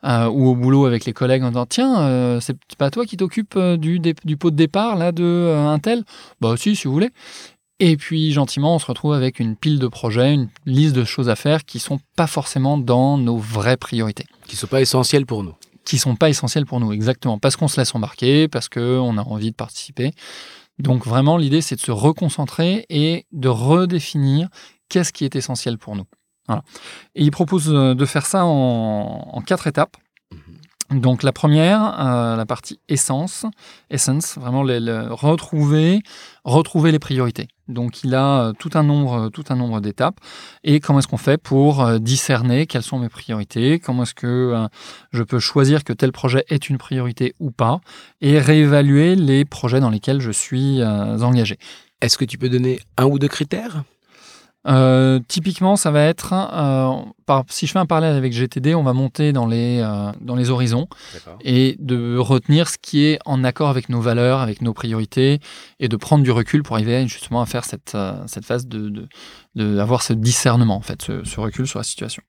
euh, 0.05 0.29
ou 0.29 0.47
au 0.47 0.55
boulot 0.55 0.85
avec 0.85 1.05
les 1.05 1.13
collègues 1.13 1.43
en 1.43 1.49
disant 1.49 1.65
Tiens, 1.65 2.01
euh, 2.01 2.39
c'est 2.39 2.57
pas 2.77 2.89
toi 2.89 3.05
qui 3.05 3.17
t'occupes 3.17 3.57
du, 3.57 3.99
du, 3.99 4.37
pot 4.37 4.51
de 4.51 4.55
départ 4.55 4.95
là 4.95 5.11
de 5.11 5.53
un 5.55 5.79
tel? 5.79 6.03
Bah, 6.41 6.55
si, 6.57 6.75
si 6.75 6.87
vous 6.87 6.93
voulez. 6.93 7.11
Et 7.79 7.97
puis 7.97 8.31
gentiment, 8.31 8.75
on 8.75 8.79
se 8.79 8.85
retrouve 8.85 9.13
avec 9.13 9.39
une 9.39 9.55
pile 9.55 9.79
de 9.79 9.87
projets, 9.87 10.33
une 10.33 10.49
liste 10.65 10.95
de 10.95 11.03
choses 11.03 11.27
à 11.29 11.35
faire 11.35 11.65
qui 11.65 11.79
sont 11.79 11.99
pas 12.15 12.27
forcément 12.27 12.77
dans 12.77 13.17
nos 13.17 13.37
vraies 13.37 13.77
priorités. 13.77 14.25
Qui 14.47 14.55
sont 14.55 14.67
pas 14.67 14.81
essentielles 14.81 15.25
pour 15.25 15.43
nous. 15.43 15.55
Qui 15.83 15.97
sont 15.97 16.15
pas 16.15 16.29
essentielles 16.29 16.65
pour 16.65 16.79
nous, 16.79 16.93
exactement. 16.93 17.37
Parce 17.37 17.57
qu'on 17.57 17.67
se 17.67 17.79
laisse 17.79 17.93
embarquer, 17.93 18.47
parce 18.47 18.69
qu'on 18.69 19.17
a 19.17 19.21
envie 19.21 19.51
de 19.51 19.55
participer. 19.55 20.13
Donc 20.79 21.05
vraiment, 21.05 21.37
l'idée, 21.37 21.61
c'est 21.61 21.75
de 21.75 21.81
se 21.81 21.91
reconcentrer 21.91 22.85
et 22.89 23.25
de 23.33 23.49
redéfinir 23.49 24.47
qu'est-ce 24.89 25.11
qui 25.11 25.25
est 25.25 25.35
essentiel 25.35 25.77
pour 25.77 25.95
nous. 25.95 26.05
Et 27.15 27.23
il 27.23 27.31
propose 27.31 27.73
euh, 27.73 27.95
de 27.95 28.05
faire 28.05 28.25
ça 28.25 28.45
en, 28.45 29.41
quatre 29.45 29.67
étapes. 29.67 29.97
Mhm. 30.31 31.01
Donc 31.01 31.23
la 31.23 31.31
première, 31.31 31.99
euh, 31.99 32.35
la 32.35 32.45
partie 32.45 32.79
essence, 32.87 33.45
essence, 33.89 34.37
vraiment 34.37 34.61
retrouver, 34.61 36.01
retrouver 36.43 36.91
les 36.91 36.99
priorités. 36.99 37.47
Donc 37.67 38.03
il 38.03 38.13
a 38.15 38.41
euh, 38.41 38.53
tout 38.53 38.71
un 38.75 38.83
nombre, 38.83 39.29
tout 39.29 39.43
un 39.49 39.55
nombre 39.55 39.81
d'étapes. 39.81 40.19
Et 40.63 40.79
comment 40.79 40.99
est-ce 40.99 41.07
qu'on 41.07 41.17
fait 41.17 41.37
pour 41.37 41.81
euh, 41.81 41.99
discerner 41.99 42.67
quelles 42.67 42.83
sont 42.83 42.99
mes 42.99 43.09
priorités? 43.09 43.79
Comment 43.79 44.03
est-ce 44.03 44.13
que 44.13 44.67
je 45.11 45.23
peux 45.23 45.39
choisir 45.39 45.83
que 45.83 45.93
tel 45.93 46.11
projet 46.11 46.45
est 46.49 46.69
une 46.69 46.77
priorité 46.77 47.33
ou 47.39 47.51
pas? 47.51 47.81
Et 48.21 48.39
réévaluer 48.39 49.15
les 49.15 49.45
projets 49.45 49.79
dans 49.79 49.89
lesquels 49.89 50.21
je 50.21 50.31
suis 50.31 50.83
engagé. 50.83 51.57
Est-ce 52.01 52.17
que 52.17 52.25
tu 52.25 52.37
peux 52.37 52.49
donner 52.49 52.79
un 52.97 53.05
ou 53.05 53.19
deux 53.19 53.27
critères? 53.27 53.83
Euh, 54.67 55.19
typiquement, 55.27 55.75
ça 55.75 55.91
va 55.91 56.03
être, 56.03 56.33
euh, 56.33 57.11
par, 57.25 57.43
si 57.49 57.67
je 57.67 57.71
fais 57.71 57.79
un 57.79 57.85
parallèle 57.85 58.15
avec 58.15 58.33
GTD, 58.33 58.73
on 58.73 58.83
va 58.83 58.93
monter 58.93 59.31
dans 59.31 59.45
les, 59.45 59.79
euh, 59.79 60.11
dans 60.21 60.35
les 60.35 60.49
horizons 60.49 60.87
et 61.41 61.75
de 61.79 62.17
retenir 62.17 62.67
ce 62.69 62.77
qui 62.81 63.05
est 63.05 63.19
en 63.25 63.43
accord 63.43 63.69
avec 63.69 63.89
nos 63.89 64.01
valeurs, 64.01 64.39
avec 64.39 64.61
nos 64.61 64.73
priorités 64.73 65.39
et 65.79 65.87
de 65.87 65.95
prendre 65.95 66.23
du 66.23 66.31
recul 66.31 66.63
pour 66.63 66.75
arriver 66.75 67.07
justement 67.07 67.41
à 67.41 67.45
faire 67.45 67.65
cette, 67.65 67.97
cette 68.27 68.45
phase 68.45 68.67
de, 68.67 69.07
de, 69.55 69.79
avoir 69.79 70.01
ce 70.01 70.13
discernement, 70.13 70.75
en 70.75 70.81
fait, 70.81 71.01
ce, 71.01 71.23
ce 71.23 71.39
recul 71.39 71.67
sur 71.67 71.79
la 71.79 71.83
situation. 71.83 72.23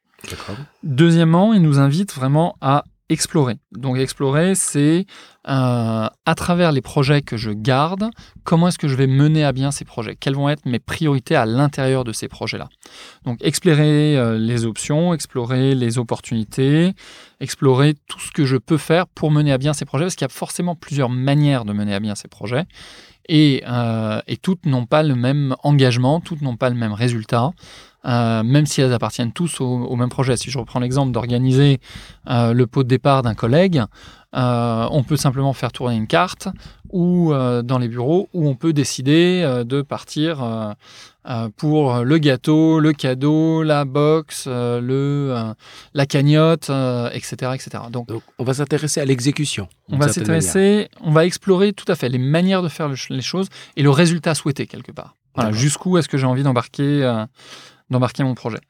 Deuxièmement, 0.83 1.55
il 1.55 1.63
nous 1.63 1.79
invite 1.79 2.15
vraiment 2.15 2.57
à 2.61 2.85
explorer. 3.09 3.57
Donc 3.73 3.99
explorer, 3.99 4.55
c'est 4.55 5.07
euh, 5.49 6.09
à 6.27 6.35
travers 6.35 6.73
les 6.73 6.81
projets 6.81 7.23
que 7.23 7.37
je 7.37 7.51
garde, 7.51 8.11
comment 8.45 8.69
est-ce 8.69 8.79
que 8.79 8.89
je 8.89 8.97
vais 8.97 9.07
mener 9.07 9.45
à 9.45 9.53
bien 9.53 9.71
ces 9.71 9.85
projets? 9.85 10.17
Quelles 10.17 10.35
vont 10.35 10.49
être 10.49 10.67
mes 10.67 10.81
priorités 10.81 11.37
à 11.37 11.47
l'intérieur 11.47 12.03
de 12.03 12.13
ces 12.13 12.27
projets-là? 12.27 12.69
Donc 13.25 13.39
explorer 13.43 14.17
euh, 14.17 14.39
les 14.39 14.65
options, 14.65 15.15
explorer 15.15 15.75
les 15.75 15.99
opportunités, 15.99 16.95
explorer 17.41 17.95
tout 18.09 18.21
ce 18.21 18.33
que 18.33 18.45
je 18.45 18.57
peux 18.57 18.79
faire 18.79 19.07
pour 19.07 19.31
mener 19.31 19.53
à 19.53 19.59
bien 19.59 19.73
ces 19.73 19.85
projets, 19.85 20.05
parce 20.05 20.17
qu'il 20.17 20.25
y 20.25 20.31
a 20.31 20.35
forcément 20.35 20.75
plusieurs 20.75 21.11
manières 21.11 21.65
de 21.65 21.73
mener 21.73 21.95
à 21.95 22.01
bien 22.01 22.17
ces 22.17 22.29
projets. 22.29 22.65
Et, 23.29 23.63
euh, 23.67 24.21
et 24.27 24.37
toutes 24.37 24.67
n'ont 24.67 24.87
pas 24.87 25.03
le 25.03 25.15
même 25.15 25.57
engagement, 25.63 26.21
toutes 26.21 26.43
n'ont 26.43 26.57
pas 26.57 26.71
le 26.71 26.77
même 26.77 26.93
résultat. 26.93 27.51
Euh, 28.05 28.45
même 28.45 28.67
si 28.67 28.81
elles 28.81 28.93
appartiennent 28.93 29.33
tous 29.33 29.61
au, 29.61 29.97
même 29.97 30.11
projet. 30.11 30.37
Si 30.37 30.49
je 30.49 30.59
reprends 30.59 30.79
l'exemple 30.79 31.11
d'organiser 31.11 31.81
euh, 32.29 32.53
le 32.53 32.67
pot 32.69 32.85
de 32.85 32.89
départ 32.89 33.23
d'un 33.23 33.35
collègue, 33.35 33.83
on 34.33 35.03
peut 35.03 35.17
simplement 35.17 35.53
faire 35.55 35.73
tourner 35.73 35.97
une 35.97 36.07
carte 36.07 36.49
ou 36.91 37.33
dans 37.33 37.79
les 37.79 37.89
bureaux 37.89 38.29
où 38.33 38.49
on 38.49 38.55
peut 38.55 38.73
décider 38.73 39.63
de 39.65 39.83
partir 39.83 40.75
pour 41.57 41.97
le 42.05 42.19
gâteau, 42.19 42.79
le 42.79 42.93
cadeau, 42.93 43.63
la 43.63 43.85
box, 43.85 44.47
le, 44.47 45.53
la 45.95 46.07
cagnotte, 46.07 46.71
etc., 47.13 47.53
etc. 47.55 47.85
Donc, 47.91 48.09
on 48.39 48.45
va 48.45 48.55
s'intéresser 48.55 49.01
à 49.01 49.05
l'exécution. 49.05 49.69
On 49.91 49.99
va 49.99 50.09
s'intéresser, 50.09 50.89
on 51.01 51.13
va 51.13 51.27
explorer 51.27 51.73
tout 51.73 51.91
à 51.91 51.95
fait 51.95 52.09
les 52.09 52.19
manières 52.19 52.63
de 52.63 52.69
faire 52.69 52.89
les 53.11 53.23
choses 53.23 53.49
et 53.77 53.83
le 53.83 53.91
résultat 53.91 54.35
souhaité 54.35 54.67
quelque 54.67 54.93
part. 54.93 55.17
Voilà, 55.35 55.53
jusqu'où 55.53 55.99
est-ce 55.99 56.09
que 56.09 56.17
j'ai 56.17 56.27
envie 56.27 56.43
d'embarquer 56.43 57.25
d'embarquer 57.91 58.25
mon 58.25 58.35
projet. 58.35 58.61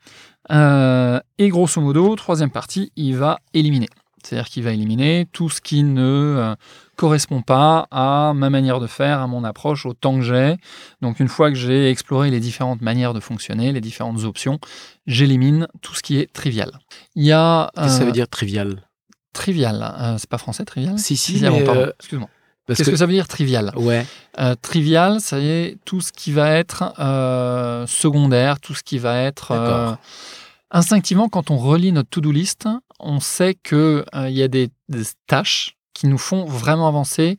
Euh, 0.51 1.21
et 1.39 1.49
grosso 1.49 1.81
modo, 1.81 2.15
troisième 2.17 2.51
partie, 2.51 2.93
il 2.97 3.17
va 3.17 3.41
éliminer. 3.55 3.89
C'est-à-dire 4.23 4.49
qu'il 4.49 4.65
va 4.65 4.73
éliminer 4.73 5.27
tout 5.33 5.49
ce 5.49 5.61
qui 5.61 5.83
ne 5.83 6.03
euh, 6.03 6.55
correspond 6.97 7.43
pas 7.43 7.87
à 7.91 8.33
ma 8.35 8.51
manière 8.51 8.81
de 8.81 8.87
faire, 8.87 9.21
à 9.21 9.27
mon 9.27 9.45
approche, 9.45 9.87
au 9.87 9.93
temps 9.93 10.17
que 10.17 10.23
j'ai. 10.23 10.57
Donc 11.03 11.21
une 11.21 11.29
fois 11.29 11.51
que 11.51 11.57
j'ai 11.57 11.91
exploré 11.91 12.31
les 12.31 12.41
différentes 12.41 12.81
manières 12.81 13.15
de 13.15 13.21
fonctionner, 13.21 13.73
les 13.73 13.81
différentes 13.81 14.25
options, 14.25 14.59
j'élimine 15.07 15.69
tout 15.83 15.95
ce 15.95 16.03
qui 16.03 16.19
est 16.19 16.33
trivial. 16.33 16.73
Il 17.15 17.25
y 17.25 17.33
a... 17.33 17.71
Qu'est-ce 17.75 17.87
que 17.87 17.93
ça 17.93 18.05
veut 18.05 18.11
euh, 18.11 18.13
dire 18.13 18.29
trivial? 18.29 18.83
Trivial, 19.33 20.17
c'est 20.19 20.31
pas 20.31 20.39
français 20.39 20.65
trivial? 20.65 20.99
Si, 20.99 21.17
si, 21.17 21.41
mais 21.43 21.65
excuse-moi. 21.99 22.29
Qu'est-ce 22.67 22.91
que... 22.91 22.97
ça 22.97 23.07
veut 23.07 23.13
dire 23.13 23.29
trivial? 23.29 23.73
Ouais. 23.77 24.05
Euh, 24.41 24.55
trivial, 24.61 25.21
ça 25.21 25.39
y 25.39 25.49
est, 25.49 25.79
tout 25.85 26.01
ce 26.01 26.13
qui 26.13 26.33
va 26.33 26.51
être 26.51 26.95
euh, 26.99 27.87
secondaire, 27.87 28.61
tout 28.61 28.75
ce 28.75 28.83
qui 28.83 28.99
va 28.99 29.23
être. 29.23 29.53
Euh, 29.53 29.93
instinctivement, 30.71 31.29
quand 31.29 31.51
on 31.51 31.59
relit 31.59 31.93
notre 31.93 32.11
to-do 32.11 32.33
list, 32.33 32.69
on 32.99 33.21
sait 33.21 33.55
qu'il 33.55 34.05
il 34.15 34.33
y 34.33 34.43
a 34.43 34.49
des, 34.49 34.71
tâches 35.27 35.76
qui 35.97 36.07
nous 36.07 36.19
font 36.19 36.45
vraiment 36.45 36.89
avancer 36.89 37.39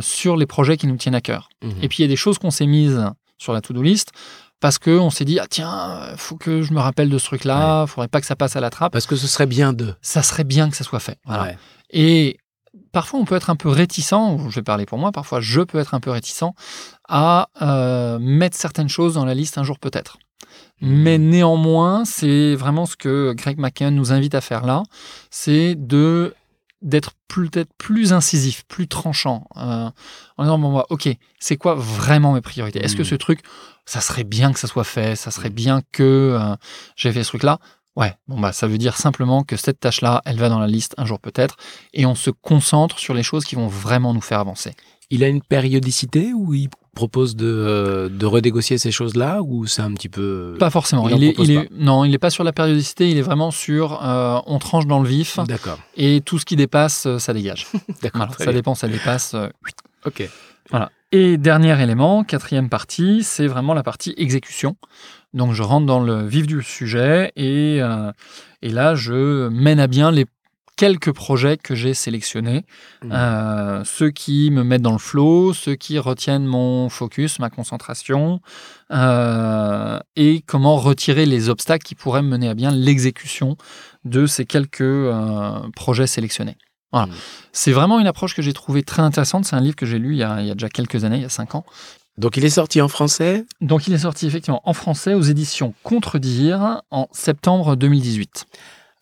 sur 0.00 0.36
les 0.36 0.46
projets 0.46 0.76
qui 0.76 0.88
nous 0.88 0.96
tiennent 0.96 1.14
à 1.14 1.20
cœur. 1.20 1.48
Mhm. 1.62 1.74
Et 1.82 1.88
puis, 1.88 1.98
il 1.98 2.02
y 2.02 2.04
a 2.04 2.08
des 2.08 2.16
choses 2.16 2.38
qu'on 2.38 2.50
s'est 2.50 2.66
mises 2.66 3.04
sur 3.38 3.52
la 3.52 3.60
to-do 3.60 3.82
list 3.82 4.10
parce 4.60 4.78
qu'on 4.78 5.10
s'est 5.10 5.24
dit, 5.24 5.38
ah 5.38 5.46
tiens, 5.48 6.00
faut 6.16 6.36
que 6.36 6.62
je 6.62 6.72
me 6.72 6.80
rappelle 6.80 7.10
de 7.10 7.18
ce 7.18 7.26
truc-là, 7.26 7.84
il 7.84 7.86
faudrait 7.86 8.08
pas 8.08 8.20
que 8.20 8.26
ça 8.26 8.34
passe 8.34 8.56
à 8.56 8.60
la 8.60 8.70
trappe. 8.70 8.92
Parce 8.92 9.06
que 9.06 9.14
ce 9.14 9.26
serait 9.26 9.46
bien 9.46 9.72
de. 9.72 9.94
Ça 10.00 10.22
serait 10.22 10.44
bien 10.44 10.70
que 10.70 10.76
ça 10.76 10.84
soit 10.84 11.00
fait. 11.00 11.18
Voilà. 11.26 11.52
Et 11.90 12.38
parfois 12.92 13.20
on 13.20 13.24
peut 13.24 13.34
être 13.34 13.50
un 13.50 13.56
peu 13.56 13.68
réticent, 13.68 14.14
je 14.48 14.54
vais 14.54 14.62
parler 14.62 14.86
pour 14.86 14.98
moi, 14.98 15.12
parfois 15.12 15.40
je 15.40 15.60
peux 15.60 15.78
être 15.78 15.94
un 15.94 16.00
peu 16.00 16.10
réticent 16.10 16.54
à 17.08 17.48
euh, 17.60 18.18
mettre 18.18 18.56
certaines 18.56 18.88
choses 18.88 19.14
dans 19.14 19.24
la 19.24 19.34
liste 19.34 19.58
un 19.58 19.64
jour 19.64 19.78
peut-être. 19.78 20.18
Mais 20.80 21.18
hmm. 21.18 21.28
néanmoins, 21.28 22.04
c'est 22.04 22.54
vraiment 22.54 22.86
ce 22.86 22.96
que 22.96 23.32
Greg 23.36 23.58
McKeon 23.58 23.90
nous 23.90 24.12
invite 24.12 24.34
à 24.34 24.40
faire 24.40 24.64
là, 24.64 24.82
c'est 25.30 25.74
de 25.74 26.34
d'être 26.84 27.12
peut-être 27.28 27.72
plus 27.78 28.12
incisif, 28.12 28.64
plus 28.68 28.86
tranchant, 28.86 29.48
euh, 29.56 29.90
en 30.36 30.42
disant 30.42 30.58
bon, 30.58 30.74
bah, 30.74 30.86
ok, 30.90 31.08
c'est 31.40 31.56
quoi 31.56 31.74
vraiment 31.74 32.34
mes 32.34 32.40
priorités? 32.40 32.78
Est-ce 32.78 32.94
que 32.94 33.02
hmm. 33.02 33.06
ce 33.06 33.14
truc, 33.16 33.40
ça 33.86 34.00
serait 34.00 34.24
bien 34.24 34.52
que 34.52 34.60
ça 34.60 34.68
soit 34.68 34.84
fait, 34.84 35.16
ça 35.16 35.30
serait 35.30 35.50
bien 35.50 35.82
que 35.90 36.38
euh, 36.38 36.54
j'ai 36.94 37.10
fait 37.10 37.24
ce 37.24 37.30
truc-là? 37.30 37.58
Ouais, 37.96 38.12
bon 38.26 38.40
bah 38.40 38.52
ça 38.52 38.66
veut 38.66 38.76
dire 38.76 38.96
simplement 38.96 39.44
que 39.44 39.56
cette 39.56 39.78
tâche-là, 39.78 40.20
elle 40.24 40.36
va 40.36 40.48
dans 40.48 40.58
la 40.58 40.66
liste 40.66 40.94
un 40.98 41.06
jour 41.06 41.20
peut-être, 41.20 41.56
et 41.92 42.06
on 42.06 42.16
se 42.16 42.30
concentre 42.30 42.98
sur 42.98 43.14
les 43.14 43.22
choses 43.22 43.44
qui 43.44 43.54
vont 43.54 43.68
vraiment 43.68 44.12
nous 44.12 44.20
faire 44.20 44.40
avancer. 44.40 44.74
Il 45.14 45.22
a 45.22 45.28
une 45.28 45.42
périodicité 45.42 46.32
où 46.34 46.54
il 46.54 46.68
propose 46.92 47.36
de, 47.36 47.46
euh, 47.46 48.08
de 48.08 48.26
renégocier 48.26 48.78
ces 48.78 48.90
choses-là 48.90 49.42
ou 49.42 49.66
c'est 49.66 49.82
un 49.82 49.92
petit 49.92 50.08
peu 50.08 50.56
pas 50.58 50.70
forcément. 50.70 51.08
il, 51.08 51.22
est, 51.22 51.34
il 51.38 51.50
est, 51.52 51.68
non 51.72 52.04
il 52.04 52.10
n'est 52.10 52.18
pas 52.18 52.30
sur 52.30 52.42
la 52.42 52.52
périodicité 52.52 53.10
il 53.10 53.16
est 53.18 53.22
vraiment 53.22 53.50
sur 53.50 54.04
euh, 54.04 54.40
on 54.46 54.58
tranche 54.58 54.86
dans 54.86 55.00
le 55.00 55.08
vif. 55.08 55.38
D'accord. 55.46 55.78
Et 55.96 56.20
tout 56.20 56.40
ce 56.40 56.44
qui 56.44 56.56
dépasse 56.56 57.06
euh, 57.06 57.18
ça 57.18 57.32
dégage. 57.32 57.68
D'accord 58.02 58.28
ça 58.38 58.52
dépend 58.52 58.74
ça 58.74 58.88
dépasse 58.88 59.36
ok. 60.04 60.28
Voilà. 60.70 60.90
Et 61.12 61.36
dernier 61.36 61.80
élément 61.80 62.24
quatrième 62.24 62.68
partie 62.68 63.22
c'est 63.22 63.46
vraiment 63.46 63.74
la 63.74 63.84
partie 63.84 64.14
exécution. 64.16 64.76
Donc 65.32 65.52
je 65.52 65.62
rentre 65.62 65.86
dans 65.86 66.00
le 66.00 66.26
vif 66.26 66.46
du 66.46 66.60
sujet 66.62 67.32
et, 67.36 67.78
euh, 67.80 68.10
et 68.62 68.70
là 68.70 68.96
je 68.96 69.48
mène 69.48 69.78
à 69.78 69.86
bien 69.86 70.10
les 70.10 70.26
quelques 70.76 71.12
projets 71.12 71.56
que 71.56 71.74
j'ai 71.74 71.94
sélectionnés, 71.94 72.64
mmh. 73.02 73.12
euh, 73.12 73.84
ceux 73.84 74.10
qui 74.10 74.50
me 74.50 74.64
mettent 74.64 74.82
dans 74.82 74.92
le 74.92 74.98
flow, 74.98 75.52
ceux 75.52 75.74
qui 75.74 75.98
retiennent 75.98 76.46
mon 76.46 76.88
focus, 76.88 77.38
ma 77.38 77.50
concentration, 77.50 78.40
euh, 78.90 79.98
et 80.16 80.42
comment 80.46 80.76
retirer 80.76 81.26
les 81.26 81.48
obstacles 81.48 81.84
qui 81.84 81.94
pourraient 81.94 82.22
mener 82.22 82.48
à 82.48 82.54
bien 82.54 82.70
l'exécution 82.70 83.56
de 84.04 84.26
ces 84.26 84.44
quelques 84.44 84.84
projets 85.74 86.06
sélectionnés. 86.06 86.56
Voilà. 86.92 87.06
Mmh. 87.06 87.14
C'est 87.52 87.72
vraiment 87.72 88.00
une 88.00 88.06
approche 88.06 88.34
que 88.34 88.42
j'ai 88.42 88.52
trouvée 88.52 88.82
très 88.82 89.02
intéressante. 89.02 89.44
C'est 89.44 89.56
un 89.56 89.60
livre 89.60 89.76
que 89.76 89.86
j'ai 89.86 89.98
lu 89.98 90.12
il 90.12 90.18
y, 90.18 90.22
a, 90.22 90.40
il 90.40 90.46
y, 90.46 90.50
a, 90.50 90.54
déjà 90.54 90.68
quelques 90.68 91.04
années, 91.04 91.16
il 91.16 91.22
y 91.22 91.26
a 91.26 91.30
cinq 91.30 91.54
ans, 91.54 91.64
donc 92.16 92.36
il 92.36 92.44
est 92.44 92.50
sorti 92.50 92.80
en 92.80 92.88
français? 92.88 93.44
Donc 93.60 93.88
il 93.88 93.94
est 93.94 93.98
sorti 93.98 94.26
effectivement 94.26 94.60
en 94.64 94.72
français 94.72 95.14
aux 95.14 95.22
éditions 95.22 95.74
Contredire 95.82 96.82
en 96.90 97.08
septembre 97.12 97.74
2018. 97.74 98.46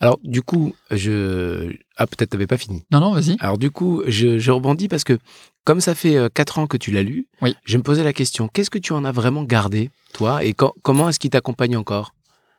Alors 0.03 0.19
du 0.25 0.43
coup, 0.43 0.75
je... 0.91 1.73
Ah 1.97 2.09
peut-être 2.09 2.31
t'avais 2.31 2.49
pas 2.49 2.59
fini. 2.59 2.85
Non, 2.91 2.99
non, 2.99 3.12
vas-y. 3.12 3.37
Alors 3.38 3.57
du 3.57 3.71
coup, 3.71 4.03
je, 4.09 4.51
rebondis 4.51 4.88
parce 4.88 5.05
que 5.05 5.19
comme 5.65 5.81
ça 5.81 5.95
fait 5.95 6.17
euh, 6.17 6.29
quatre 6.29 6.59
ans 6.59 6.67
que 6.67 6.77
tu 6.77 6.91
l'as 6.91 7.05
lu, 7.05 7.29
oui. 7.41 7.55
je 7.65 7.79
me 7.79 7.85
posais 7.85 8.03
la 8.03 8.12
question, 8.12 8.49
qu'est-ce 8.49 8.69
que 8.69 8.81
tu 8.81 8.93
en 8.93 9.05
as 9.05 9.12
vraiment 9.12 9.45
gardé, 9.45 9.91
toi, 10.12 10.45
et 10.45 10.55
comment 10.55 11.09
est-ce 11.09 11.21
qu'il 11.21 11.31
t'accompagne 11.31 11.77
encore? 11.77 12.15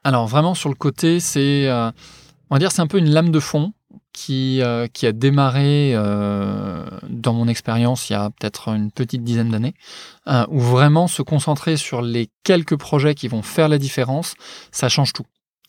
Alors 0.05 0.25
vraiment 0.25 0.55
sur 0.55 0.69
le 0.69 0.75
côté, 0.75 1.19
c'est... 1.19 1.67
Euh, 1.67 1.91
on 2.49 2.55
va 2.55 2.59
dire 2.59 2.71
c'est 2.71 2.81
un 2.81 2.87
peu 2.87 2.97
une 2.97 3.09
lame 3.09 3.29
de 3.29 3.41
fond 3.41 3.73
qui, 4.13 4.61
euh, 4.61 4.87
qui 4.87 5.05
a 5.05 5.11
démarré 5.11 5.91
euh, 5.95 6.85
dans 7.09 7.33
mon 7.33 7.49
expérience 7.49 8.09
il 8.09 8.13
y 8.13 8.15
a 8.15 8.29
peut-être 8.29 8.69
une 8.69 8.89
petite 8.89 9.23
dizaine 9.23 9.49
d'années, 9.49 9.73
où 10.47 10.61
vraiment 10.61 11.07
se 11.07 11.21
concentrer 11.21 11.75
sur 11.75 12.01
les 12.01 12.29
quelques 12.43 12.77
projets 12.77 13.15
qui 13.15 13.27
vont 13.27 13.41
faire 13.41 13.67
la 13.67 13.79
différence, 13.79 14.35
ça 14.71 14.87
change 14.87 15.11
tout. 15.11 15.25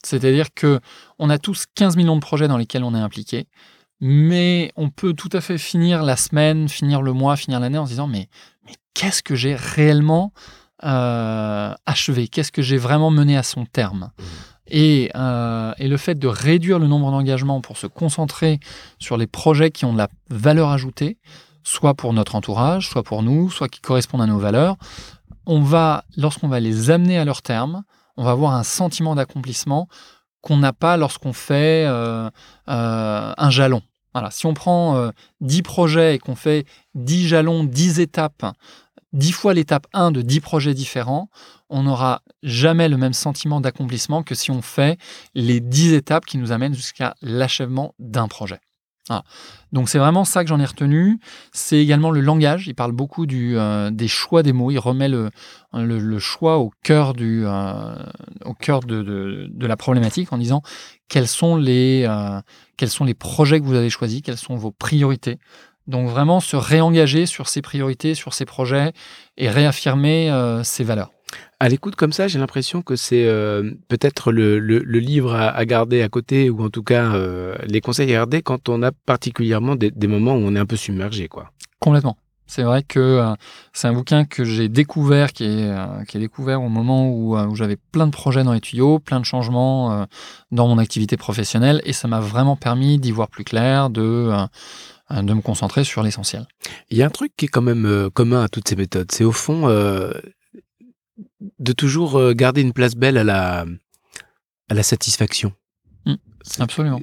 C'est-à-dire 0.07 0.53
que 0.55 0.81
on 1.19 1.31
a 1.31 1.39
tous 1.39 1.65
15 1.75 1.97
millions 1.97 2.17
de 2.17 2.21
projets 2.21 2.49
dans 2.49 2.57
lesquels 2.57 2.85
on 2.85 2.95
est 2.95 3.01
impliqué, 3.01 3.47
mais 4.01 4.73
on 4.77 4.91
peut 4.91 5.15
tout 5.15 5.31
à 5.33 5.41
fait 5.41 5.59
finir 5.59 6.03
la 6.03 6.17
semaine, 6.17 6.69
finir 6.69 7.03
le 7.03 7.13
mois, 7.13 7.37
finir 7.37 7.61
l'année 7.61 7.79
en 7.79 7.87
se 7.87 7.91
disant 7.91 8.07
mais, 8.07 8.29
mais 8.67 8.75
qu'est-ce 8.95 9.23
que 9.23 9.35
j'ai 9.35 9.55
réellement 9.55 10.33
achevé? 10.81 12.29
Qu'est-ce 12.29 12.53
que 12.53 12.61
j'ai 12.61 12.77
vraiment 12.77 13.11
mené 13.11 13.37
à 13.37 13.43
son 13.43 13.65
terme? 13.65 14.11
Mmh. 14.19 14.23
Euh, 14.73 15.75
et, 15.79 15.89
le 15.89 15.97
fait 15.97 16.19
de 16.19 16.27
réduire 16.27 16.79
le 16.79 16.87
nombre 16.87 17.11
d'engagements 17.11 17.61
pour 17.61 17.77
se 17.77 17.87
concentrer 17.87 18.61
sur 18.99 19.17
les 19.17 19.27
projets 19.27 19.71
qui 19.71 19.85
ont 19.85 19.93
de 19.93 19.99
la 19.99 20.09
valeur 20.31 20.71
ajoutée, 20.71 21.19
soit 21.63 21.95
pour 21.95 22.13
notre 22.13 22.35
entourage, 22.35 22.89
soit 22.89 23.03
pour 23.03 23.23
nous, 23.23 23.51
soit 23.51 23.69
qui 23.69 23.81
correspondent 23.81 24.23
à 24.23 24.27
nos 24.27 24.39
valeurs, 24.39 24.77
on 25.47 25.61
va, 25.61 26.05
lorsqu'on 26.17 26.49
va 26.49 26.61
les 26.61 26.91
amener 26.91 27.19
à 27.19 27.25
leur 27.25 27.43
terme, 27.43 27.83
on 28.17 28.25
va 28.25 28.33
avoir 28.33 28.55
un 28.55 28.63
sentiment 28.63 29.15
d'accomplissement 29.15 29.89
qu'on 30.41 30.57
n'a 30.59 30.73
pas 30.73 30.97
lorsqu'on 30.97 31.33
fait 31.33 31.87
euh, 31.87 32.29
euh, 32.69 33.33
un 33.37 33.51
jalon. 33.51 33.83
Voilà, 34.13 34.31
si 34.31 34.47
on 34.47 34.55
prend 34.55 35.11
10 35.41 35.63
projets 35.63 36.15
et 36.15 36.19
qu'on 36.21 36.37
fait 36.37 36.67
10 36.95 37.27
jalons, 37.27 37.65
10 37.65 37.99
étapes, 37.99 38.47
10 39.13 39.33
fois 39.33 39.55
l'étape 39.55 39.87
1 39.93 40.13
de 40.13 40.23
10 40.23 40.41
projets 40.41 40.75
différents, 40.75 41.31
on 41.69 41.85
n'aura 41.85 42.23
jamais 42.43 42.89
le 42.89 42.97
même 42.97 43.13
sentiment 43.13 43.61
d'accomplissement 43.61 44.23
que 44.23 44.35
si 44.35 44.51
on 44.53 44.63
fait 44.63 44.99
les 45.35 45.61
10 45.61 45.95
étapes 45.95 46.27
qui 46.27 46.39
nous 46.39 46.53
amènent 46.53 46.75
jusqu'à 46.75 47.15
l'achèvement 47.23 47.95
d'un 47.99 48.29
projet. 48.29 48.61
Donc 49.73 49.89
c'est 49.89 49.99
vraiment 49.99 50.25
ça 50.25 50.45
que 50.45 50.49
j'en 50.49 50.61
ai 50.61 50.65
retenu. 50.65 51.19
C'est 51.53 51.79
également 51.79 52.11
le 52.11 52.21
langage. 52.21 52.67
Il 52.69 52.75
parle 52.75 52.93
beaucoup 52.93 53.27
du, 53.27 53.59
euh, 53.59 53.91
des 53.91 54.09
choix 54.09 54.43
des 54.43 54.53
mots. 54.53 54.71
Il 54.71 54.79
remet 54.79 55.09
le, 55.09 55.31
choix 56.19 56.59
au 56.59 56.71
cœur, 56.83 57.13
euh, 57.21 57.97
de, 58.47 59.67
la 59.67 59.77
problématique 59.77 60.33
en 60.33 60.39
disant 60.39 60.63
quels 61.09 61.29
sont, 61.29 61.57
les, 61.57 62.05
euh, 62.09 62.41
quels 62.77 62.91
sont 62.91 63.05
les 63.05 63.15
projets 63.15 63.61
que 63.61 63.67
vous 63.67 63.75
avez 63.75 63.91
choisis, 63.91 64.23
quelles 64.23 64.39
sont 64.39 64.57
vos 64.57 64.71
priorités. 64.71 65.39
Donc 65.87 66.09
vraiment 66.09 66.41
se 66.41 66.57
réengager 66.57 67.27
sur 67.27 67.49
ses 67.49 67.61
priorités, 67.61 68.15
sur 68.15 68.33
ses 68.33 68.47
projets 68.47 68.93
et 69.37 69.51
réaffirmer 69.51 70.33
ses 70.65 70.83
valeurs. 70.83 71.11
À 71.61 71.69
l'écoute 71.69 71.97
comme 71.97 72.13
ça, 72.13 72.29
j'ai 72.29 72.39
l'impression 72.39 72.83
que 72.83 72.97
c'est 72.97 73.27
euh, 73.27 73.71
peut-être 73.89 74.33
le, 74.33 74.59
livre 74.59 75.35
à, 75.35 75.65
garder 75.65 76.03
à 76.03 76.09
côté, 76.09 76.51
ou 76.51 76.65
en 76.65 76.71
tout 76.71 76.83
cas 76.83 77.15
euh, 77.15 77.55
les 77.67 77.81
conseils 77.81 78.11
à 78.11 78.15
garder 78.15 78.43
quand 78.43 78.69
on 78.69 78.83
a 78.83 78.93
particulièrement 78.93 79.77
des, 79.77 79.93
moments 80.07 80.35
où 80.35 80.41
on 80.41 80.55
est 80.57 80.59
un 80.59 80.67
peu 80.67 80.77
submergé. 80.77 81.29
quoi. 81.29 81.51
Complètement. 81.81 82.17
C'est 82.47 82.63
vrai 82.63 82.83
que 82.83 83.01
euh, 83.01 83.35
c'est 83.73 83.89
un 83.89 83.95
bouquin 83.95 84.27
que 84.27 84.45
j'ai 84.45 84.69
découvert, 84.69 85.33
qui 85.33 85.45
est, 85.45 86.07
qui 86.07 86.19
est 86.19 86.21
découvert 86.21 86.61
au 86.61 86.69
moment 86.69 87.09
où, 87.09 87.39
où 87.39 87.55
j'avais 87.55 87.79
plein 87.93 88.07
de 88.07 88.13
projets 88.13 88.45
dans 88.45 88.53
les 88.53 88.61
tuyaux, 88.61 88.99
plein 88.99 89.21
de 89.21 89.25
changements 89.25 90.07
dans 90.51 90.69
mon 90.69 90.79
activité 90.79 91.17
professionnelle, 91.17 91.81
et 91.85 91.93
ça 91.93 92.09
m'a 92.09 92.21
vraiment 92.21 92.57
permis 92.57 92.99
d'y 92.99 93.13
voir 93.13 93.29
plus 93.29 93.45
clair, 93.45 93.91
de 93.91 94.31
de 95.11 95.35
me 95.35 95.43
concentrer 95.43 95.85
sur 95.85 96.03
l'essentiel. 96.03 96.47
Il 96.91 96.97
y 96.97 97.03
a 97.03 97.07
un 97.07 97.11
truc 97.11 97.33
qui 97.37 97.45
est 97.45 97.49
quand 97.49 97.63
même 97.63 98.09
commun 98.15 98.43
à 98.43 98.49
toutes 98.49 98.69
ces 98.69 98.75
méthodes, 98.75 99.13
c'est 99.13 99.25
au 99.25 99.33
fond 99.33 99.69
de 101.59 101.73
toujours 101.73 102.17
euh, 102.17 102.33
garder 102.33 102.63
une 102.63 102.73
place 102.73 102.95
belle 102.95 103.17
à 103.19 103.25
la, 103.25 103.67
à 104.69 104.75
la 104.75 104.83
satisfaction. 104.83 105.53
Mmh, 106.07 106.15
absolument. 106.59 107.01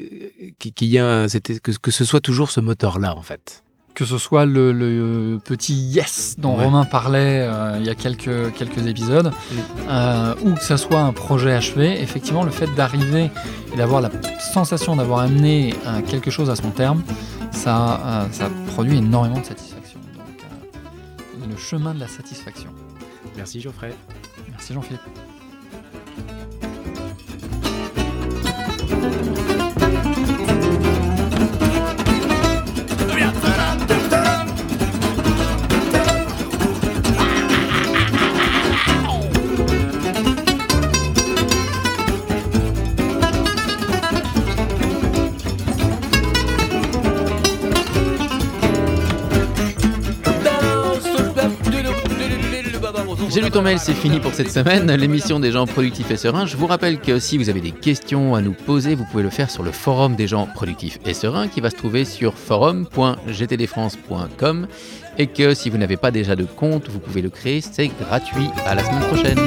Qu'il 0.59 0.87
y 0.87 0.99
a, 0.99 1.27
que, 1.27 1.71
que 1.71 1.91
ce 1.91 2.05
soit 2.05 2.21
toujours 2.21 2.51
ce 2.51 2.59
moteur-là, 2.59 3.15
en 3.15 3.21
fait. 3.21 3.63
Que 3.93 4.05
ce 4.05 4.17
soit 4.17 4.45
le, 4.45 5.37
petit 5.43 5.73
yes 5.73 6.35
dont 6.37 6.55
Romain 6.55 6.85
parlait 6.85 7.41
euh, 7.41 7.77
il 7.77 7.85
y 7.85 7.89
a 7.89 7.95
quelques, 7.95 8.53
quelques 8.53 8.87
épisodes, 8.87 9.33
euh, 9.89 10.33
ou 10.43 10.53
que 10.53 10.63
ce 10.63 10.77
soit 10.77 11.01
un 11.01 11.11
projet 11.11 11.51
achevé, 11.51 12.01
effectivement, 12.01 12.43
le 12.43 12.51
fait 12.51 12.73
d'arriver 12.75 13.29
et 13.73 13.77
d'avoir 13.77 13.99
la 13.99 14.09
sensation 14.39 14.95
d'avoir 14.95 15.19
amené 15.19 15.73
quelque 16.07 16.31
chose 16.31 16.49
à 16.49 16.55
son 16.55 16.71
terme, 16.71 17.03
ça, 17.51 18.29
ça 18.31 18.49
produit 18.67 18.97
énormément 18.97 19.39
de 19.39 19.45
satisfaction. 19.45 19.99
Donc, 21.39 21.49
le 21.49 21.57
chemin 21.57 21.93
de 21.93 21.99
la 21.99 22.07
satisfaction. 22.07 22.69
Merci 23.35 23.61
Geoffrey. 23.61 23.93
Merci 24.49 24.73
Jean-Philippe. 24.73 25.30
J'ai 53.33 53.39
lu 53.39 53.49
ton 53.49 53.61
mail, 53.61 53.79
c'est 53.79 53.93
fini 53.93 54.19
pour 54.19 54.33
cette 54.33 54.51
semaine. 54.51 54.91
L'émission 54.91 55.39
des 55.39 55.51
gens 55.51 55.65
productifs 55.65 56.11
et 56.11 56.17
sereins. 56.17 56.45
Je 56.45 56.57
vous 56.57 56.67
rappelle 56.67 56.99
que 56.99 57.17
si 57.17 57.37
vous 57.37 57.49
avez 57.49 57.61
des 57.61 57.71
questions 57.71 58.35
à 58.35 58.41
nous 58.41 58.51
poser, 58.51 58.93
vous 58.93 59.05
pouvez 59.05 59.23
le 59.23 59.29
faire 59.29 59.49
sur 59.49 59.63
le 59.63 59.71
forum 59.71 60.17
des 60.17 60.27
gens 60.27 60.47
productifs 60.47 60.99
et 61.05 61.13
sereins 61.13 61.47
qui 61.47 61.61
va 61.61 61.69
se 61.69 61.77
trouver 61.77 62.03
sur 62.03 62.37
forum.gtdfrance.com 62.37 64.67
et 65.17 65.27
que 65.27 65.53
si 65.53 65.69
vous 65.69 65.77
n'avez 65.77 65.95
pas 65.95 66.11
déjà 66.11 66.35
de 66.35 66.43
compte, 66.43 66.89
vous 66.89 66.99
pouvez 66.99 67.21
le 67.21 67.29
créer, 67.29 67.61
c'est 67.61 67.87
gratuit. 67.87 68.49
À 68.65 68.75
la 68.75 68.83
semaine 68.83 69.07
prochaine. 69.07 69.39